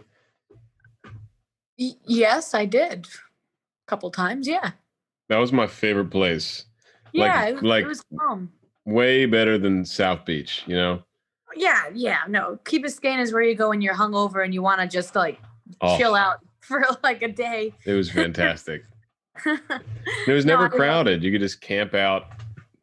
[1.79, 3.05] Y- yes, I did.
[3.07, 4.71] A couple times, yeah.
[5.29, 6.65] That was my favorite place.
[7.13, 8.51] Yeah, Like- it, was, like- it was calm.
[8.85, 11.03] Way better than South Beach, you know?
[11.55, 12.19] Yeah, yeah.
[12.29, 15.15] No, Key Biscayne is where you go when you're hungover and you want to just
[15.15, 15.39] like
[15.81, 17.73] Oh, chill out for like a day.
[17.85, 18.83] It was fantastic.
[19.45, 20.71] it was never it.
[20.71, 21.23] crowded.
[21.23, 22.27] You could just camp out,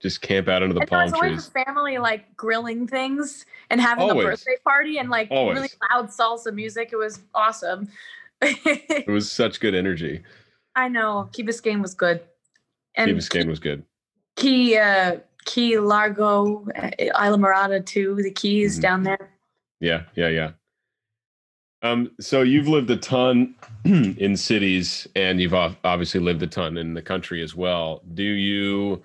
[0.00, 1.48] just camp out under the And there palm was always trees.
[1.48, 4.24] a family like grilling things and having Always.
[4.26, 6.90] a birthday party and like really loud salsa music.
[6.92, 7.88] It was awesome.
[8.42, 10.22] It was such good energy.
[10.76, 12.20] I know Key Biscayne was good,
[12.96, 13.84] and Key Biscayne was good.
[14.36, 18.16] Key uh, Key Largo, uh, Islamorada too.
[18.22, 18.82] The Keys Mhm.
[18.82, 19.30] down there.
[19.80, 20.50] Yeah, yeah, yeah.
[21.82, 23.54] Um, so you've lived a ton
[23.84, 28.02] in cities, and you've obviously lived a ton in the country as well.
[28.14, 29.02] Do you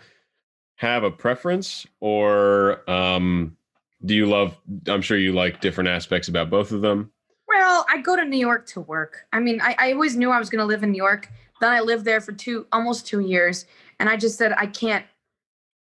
[0.77, 3.57] have a preference, or um,
[4.05, 4.55] do you love?
[4.87, 7.11] I'm sure you like different aspects about both of them.
[7.49, 9.25] Well, I go to New York to work.
[9.33, 11.29] I mean, I, I always knew I was going to live in New York.
[11.59, 13.65] Then I lived there for two, almost two years,
[13.99, 15.05] and I just said I can't,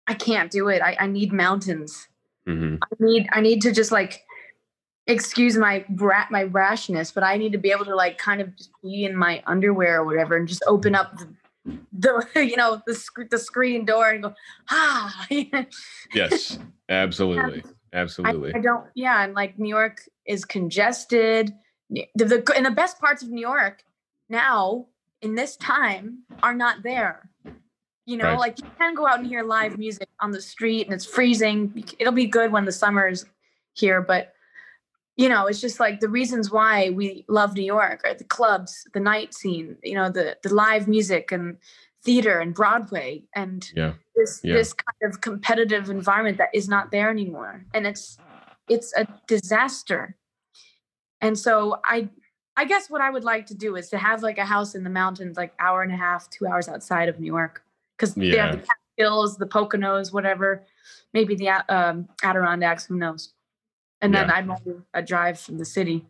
[0.07, 0.81] I can't do it.
[0.81, 2.09] I, I need mountains.
[2.47, 4.25] hmm I need, I need to just like,
[5.07, 8.57] excuse my brat, my rashness, but I need to be able to like kind of
[8.57, 11.35] just be in my underwear or whatever, and just open up the,
[11.93, 14.35] the you know the sc- the screen door and go
[14.71, 15.27] ah.
[16.15, 18.55] Yes, absolutely, absolutely.
[18.55, 18.84] I don't.
[18.95, 21.53] Yeah, and like New York is congested.
[21.91, 23.84] The, the and the best parts of New York
[24.28, 24.86] now
[25.22, 27.28] in this time are not there.
[28.07, 28.38] You know, Right.
[28.38, 31.84] like you can go out and hear live music on the street, and it's freezing.
[31.99, 33.24] It'll be good when the summer is
[33.74, 34.34] here, but
[35.16, 38.86] you know, it's just like the reasons why we love New York are the clubs,
[38.95, 41.59] the night scene, you know, the the live music and
[42.05, 44.55] theater and Broadway and Yeah, this Yeah.
[44.55, 47.65] this kind of competitive environment that is not there anymore.
[47.75, 48.19] And it's
[48.69, 50.17] it's a disaster.
[51.21, 52.09] And so i
[52.57, 54.83] i guess what i would like to do is to have like a house in
[54.85, 57.63] the mountains like hour and a half two hours outside of new york.
[57.97, 58.47] Because they Yeah.
[58.47, 60.65] have the catskills the poconos whatever.
[61.13, 63.35] Maybe the um, adirondacks who knows?
[64.01, 64.37] And then Yeah.
[64.37, 64.63] i'd want
[64.95, 66.07] a drive from the city.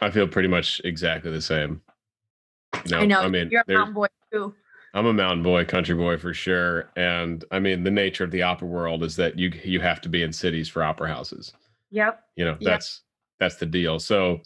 [0.00, 1.82] I feel pretty much exactly the same.
[2.90, 3.20] Know, i know.
[3.20, 4.06] I mean, you're a mountain boy
[4.94, 6.90] I'm a mountain boy, country boy for sure.
[6.96, 10.08] And I mean, the nature of the opera world is that you you have to
[10.08, 11.52] be in cities for opera houses.
[11.90, 12.70] yep You know, Yeah.
[12.70, 13.02] that's
[13.38, 13.98] that's the deal.
[13.98, 14.40] So,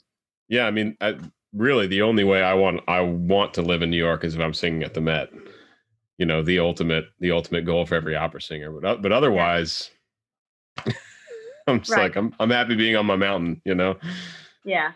[0.49, 1.16] yeah, I mean, I,
[1.55, 4.41] really, the only way I want I want to live in New York is if
[4.41, 5.30] I'm singing at the Met.
[6.18, 8.70] You know, the ultimate the ultimate goal for every opera singer.
[8.72, 9.91] But o- but otherwise,
[11.66, 12.03] I'm just Right.
[12.03, 13.61] like I'm I'm happy being on my mountain.
[13.64, 13.97] You know.
[14.64, 14.93] yeah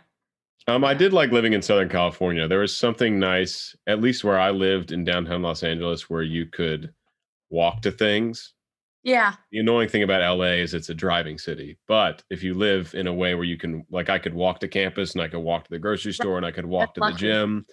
[0.68, 2.48] Um, I did like living in Southern California.
[2.48, 6.46] There was something nice, at least where I lived in downtown Los Angeles, where you
[6.46, 6.92] could
[7.50, 8.54] walk to things.
[9.04, 11.78] yeah The annoying thing about LA is it's a driving city.
[11.86, 14.68] But if you live in a way where you can, like, I could walk to
[14.68, 17.12] campus and I could walk to the grocery store and I could walk to the
[17.12, 17.64] gym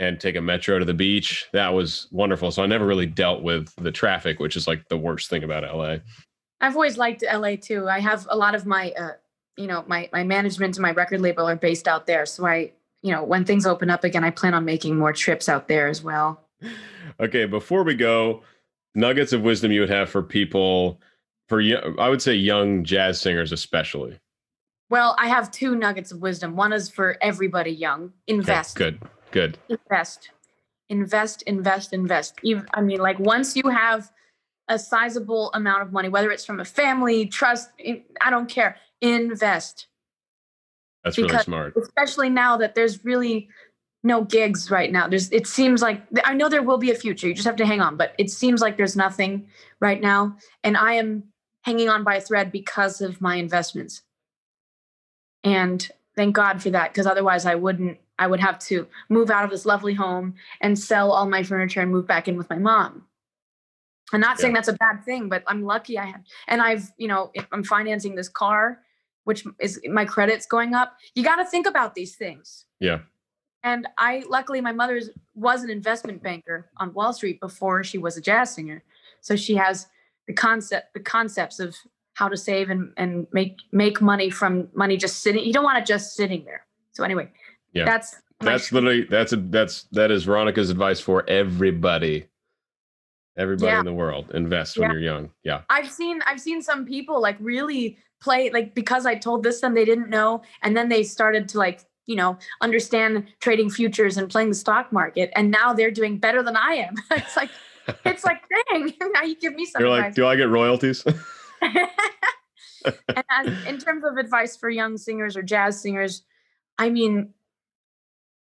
[0.00, 1.46] and take a metro to the beach.
[1.52, 2.50] That was wonderful.
[2.50, 5.62] So I never really dealt with the traffic, which is like the worst thing about
[5.62, 5.98] LA.
[6.60, 7.88] I've always liked LA too.
[7.88, 9.12] I have a lot of my, uh,
[9.56, 12.26] you know, my my management and my record label are based out there.
[12.26, 12.72] So I,
[13.02, 15.88] you know, when things open up again, I plan on making more trips out there
[15.88, 16.40] as well.
[17.20, 18.42] Okay, before we go,
[18.94, 21.00] nuggets of wisdom you would have for people,
[21.48, 21.60] for
[21.98, 24.18] I would say young jazz singers especially.
[24.90, 26.54] Well, I have two nuggets of wisdom.
[26.54, 28.04] One is for everybody young.
[28.04, 28.76] Okay, Invest.
[28.76, 29.00] good,
[29.30, 29.58] good.
[29.68, 30.30] Invest.
[30.90, 32.34] Invest, invest, invest.
[32.42, 34.12] Even, I mean, like once you have
[34.68, 37.70] a sizable amount of money, whether it's from a family, trust,
[38.20, 38.76] I don't care.
[39.02, 39.88] Invest.
[41.04, 41.76] That's really smart.
[41.76, 43.48] especially now that there's really
[44.04, 45.08] no gigs right now.
[45.08, 47.28] There's it seems like I know there will be a future.
[47.28, 49.46] You just have to hang on, but it seems like there's nothing
[49.80, 51.24] right now and I am
[51.62, 54.02] hanging on by a thread because of my investments.
[55.44, 59.44] And thank God for that because otherwise I wouldn't I would have to move out
[59.44, 62.58] of this lovely home and sell all my furniture and move back in with my
[62.58, 63.04] mom.
[64.12, 67.08] I'm not saying that's a bad thing, but I'm lucky I have and I've, you
[67.08, 68.80] know, if I'm financing this car
[69.24, 70.96] which is my credit's going up.
[71.14, 72.66] You got to think about these things.
[72.80, 73.00] Yeah.
[73.64, 75.00] And I luckily my mother
[75.34, 78.82] was an investment banker on Wall Street before she was a jazz singer.
[79.20, 79.86] So she has
[80.26, 81.76] the concept the concepts of
[82.14, 85.44] how to save and, and make make money from money just sitting.
[85.44, 86.66] You don't want it just sitting there.
[86.92, 87.30] So anyway,
[87.72, 87.84] Yeah.
[87.84, 92.26] that's That's literally that's a that's that is Veronica's advice for everybody.
[93.38, 93.80] Everybody Yeah.
[93.80, 94.92] in the world invest when Yeah.
[94.94, 95.30] you're young.
[95.42, 95.62] Yeah.
[95.70, 99.74] I've seen I've seen some people like really play like because I told this them
[99.74, 104.28] they didn't know and then they started to like you know understand trading futures and
[104.28, 106.94] playing the stock market and now they're doing better than I am.
[107.10, 107.50] it's like
[108.04, 110.14] it's like dang now you give me some You're like, advice.
[110.14, 111.04] do I get royalties?
[111.62, 116.22] and as, in terms of advice for young singers or jazz singers,
[116.78, 117.32] I mean,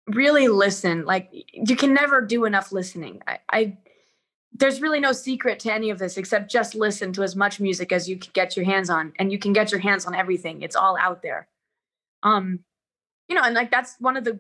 [0.09, 1.05] really listen.
[1.05, 3.21] Like you can never do enough listening.
[3.27, 3.77] I, I
[4.55, 7.91] there's really no secret to any of this except just listen to as much music
[7.93, 10.63] as you can get your hands on, and you can get your hands on everything.
[10.63, 11.49] It's all out there.
[12.23, 12.61] Um,
[13.29, 14.39] you know, and like that's one of the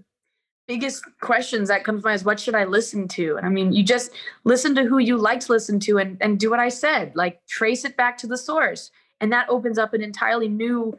[0.68, 3.36] biggest questions that comes to mind is what should I listen to?
[3.36, 4.12] And I mean, you just
[4.44, 7.40] listen to who you like to listen to and, and do what I said, like
[7.48, 8.90] trace it back to the source.
[9.20, 10.96] And that opens up an entirely new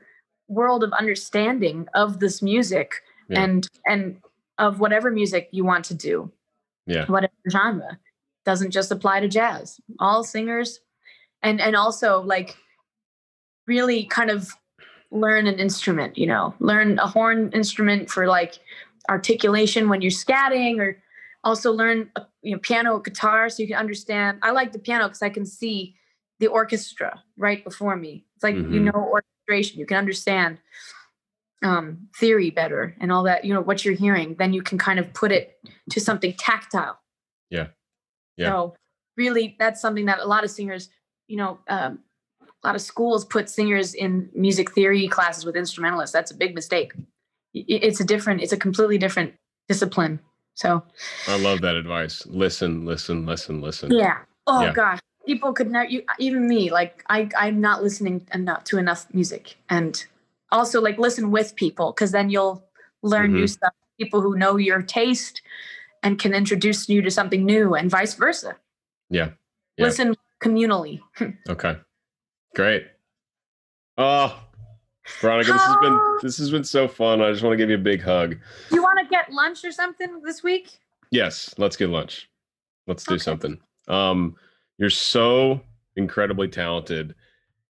[0.47, 2.95] world of understanding of this music
[3.29, 3.43] Yeah.
[3.43, 4.17] and and
[4.57, 6.31] of whatever music you want to do.
[6.85, 7.05] Yeah.
[7.05, 7.97] Whatever genre.
[8.45, 9.79] Doesn't just apply to jazz.
[9.99, 10.79] All singers
[11.41, 12.57] and and also like
[13.67, 14.49] really kind of
[15.11, 18.59] learn an instrument, you know, learn a horn instrument for like
[19.09, 20.97] articulation when you're scatting or
[21.43, 22.09] also learn
[22.41, 25.45] you know piano guitar so you can understand i like the piano because i can
[25.45, 25.93] see
[26.39, 28.85] the orchestra right before me it's like you Mhm.
[28.93, 30.57] know orchestration you can understand
[31.63, 34.99] um, theory better and all that you know what you're hearing then you can kind
[34.99, 36.97] of put it to something tactile
[37.49, 37.67] Yeah.
[38.37, 38.49] Yeah.
[38.49, 38.75] so
[39.17, 40.89] really that's something that a lot of singers
[41.27, 41.99] you know um,
[42.41, 46.55] a lot of schools put singers in music theory classes with instrumentalists that's a big
[46.55, 46.93] mistake
[47.53, 49.33] it's a different it's a completely different
[49.67, 50.19] discipline
[50.55, 50.83] so
[51.27, 52.27] I love that advice.
[52.27, 53.91] Listen, listen, listen, listen.
[53.91, 54.73] yeah oh Yeah.
[54.73, 59.07] gosh people could never you even me like i i'm not listening enough to enough
[59.13, 60.05] music and
[60.51, 62.63] also like listen with people because then you'll
[63.03, 63.47] learn new Mm-hmm.
[63.47, 65.41] stuff people who know your taste
[66.03, 68.55] and can introduce you to something new and vice versa
[69.09, 69.29] Yeah.
[69.77, 69.85] Yeah.
[69.85, 70.99] listen communally
[71.49, 71.77] Okay.
[72.55, 72.85] Great.
[73.97, 74.39] Oh,
[75.21, 77.21] Veronica, this has been this has been so fun.
[77.21, 78.35] I just want to give you a big hug.
[78.71, 80.79] you want to get lunch or something this week
[81.11, 82.27] Yes, let's get lunch.
[82.87, 83.21] Let's do Okay.
[83.23, 83.59] something.
[83.87, 84.35] Um,
[84.79, 85.61] you're so
[85.95, 87.13] incredibly talented,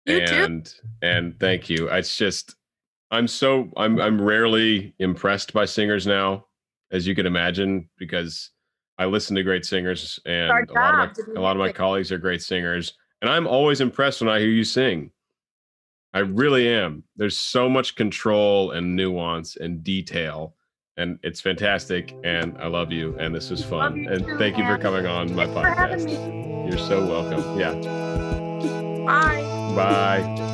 [0.07, 0.35] You too.
[0.45, 1.89] and and thank you.
[1.89, 2.55] It's just
[3.11, 6.47] I'm so I'm I'm rarely impressed by singers now,
[6.93, 8.51] as you can imagine, because
[8.99, 12.13] I listen to great singers, and a lot of my a lot of my colleagues
[12.13, 15.11] are great singers, and I'm always impressed when I hear you sing.
[16.15, 17.05] I really am.
[17.17, 20.55] There's so much control and nuance and detail
[20.97, 24.65] and it's fantastic and i love you and this was fun and too, thank you
[24.65, 26.69] for coming on my Thanks podcast.
[26.69, 27.59] you're so welcome.
[27.59, 27.73] Yeah.
[29.05, 29.43] Bye.
[29.75, 30.52] Bye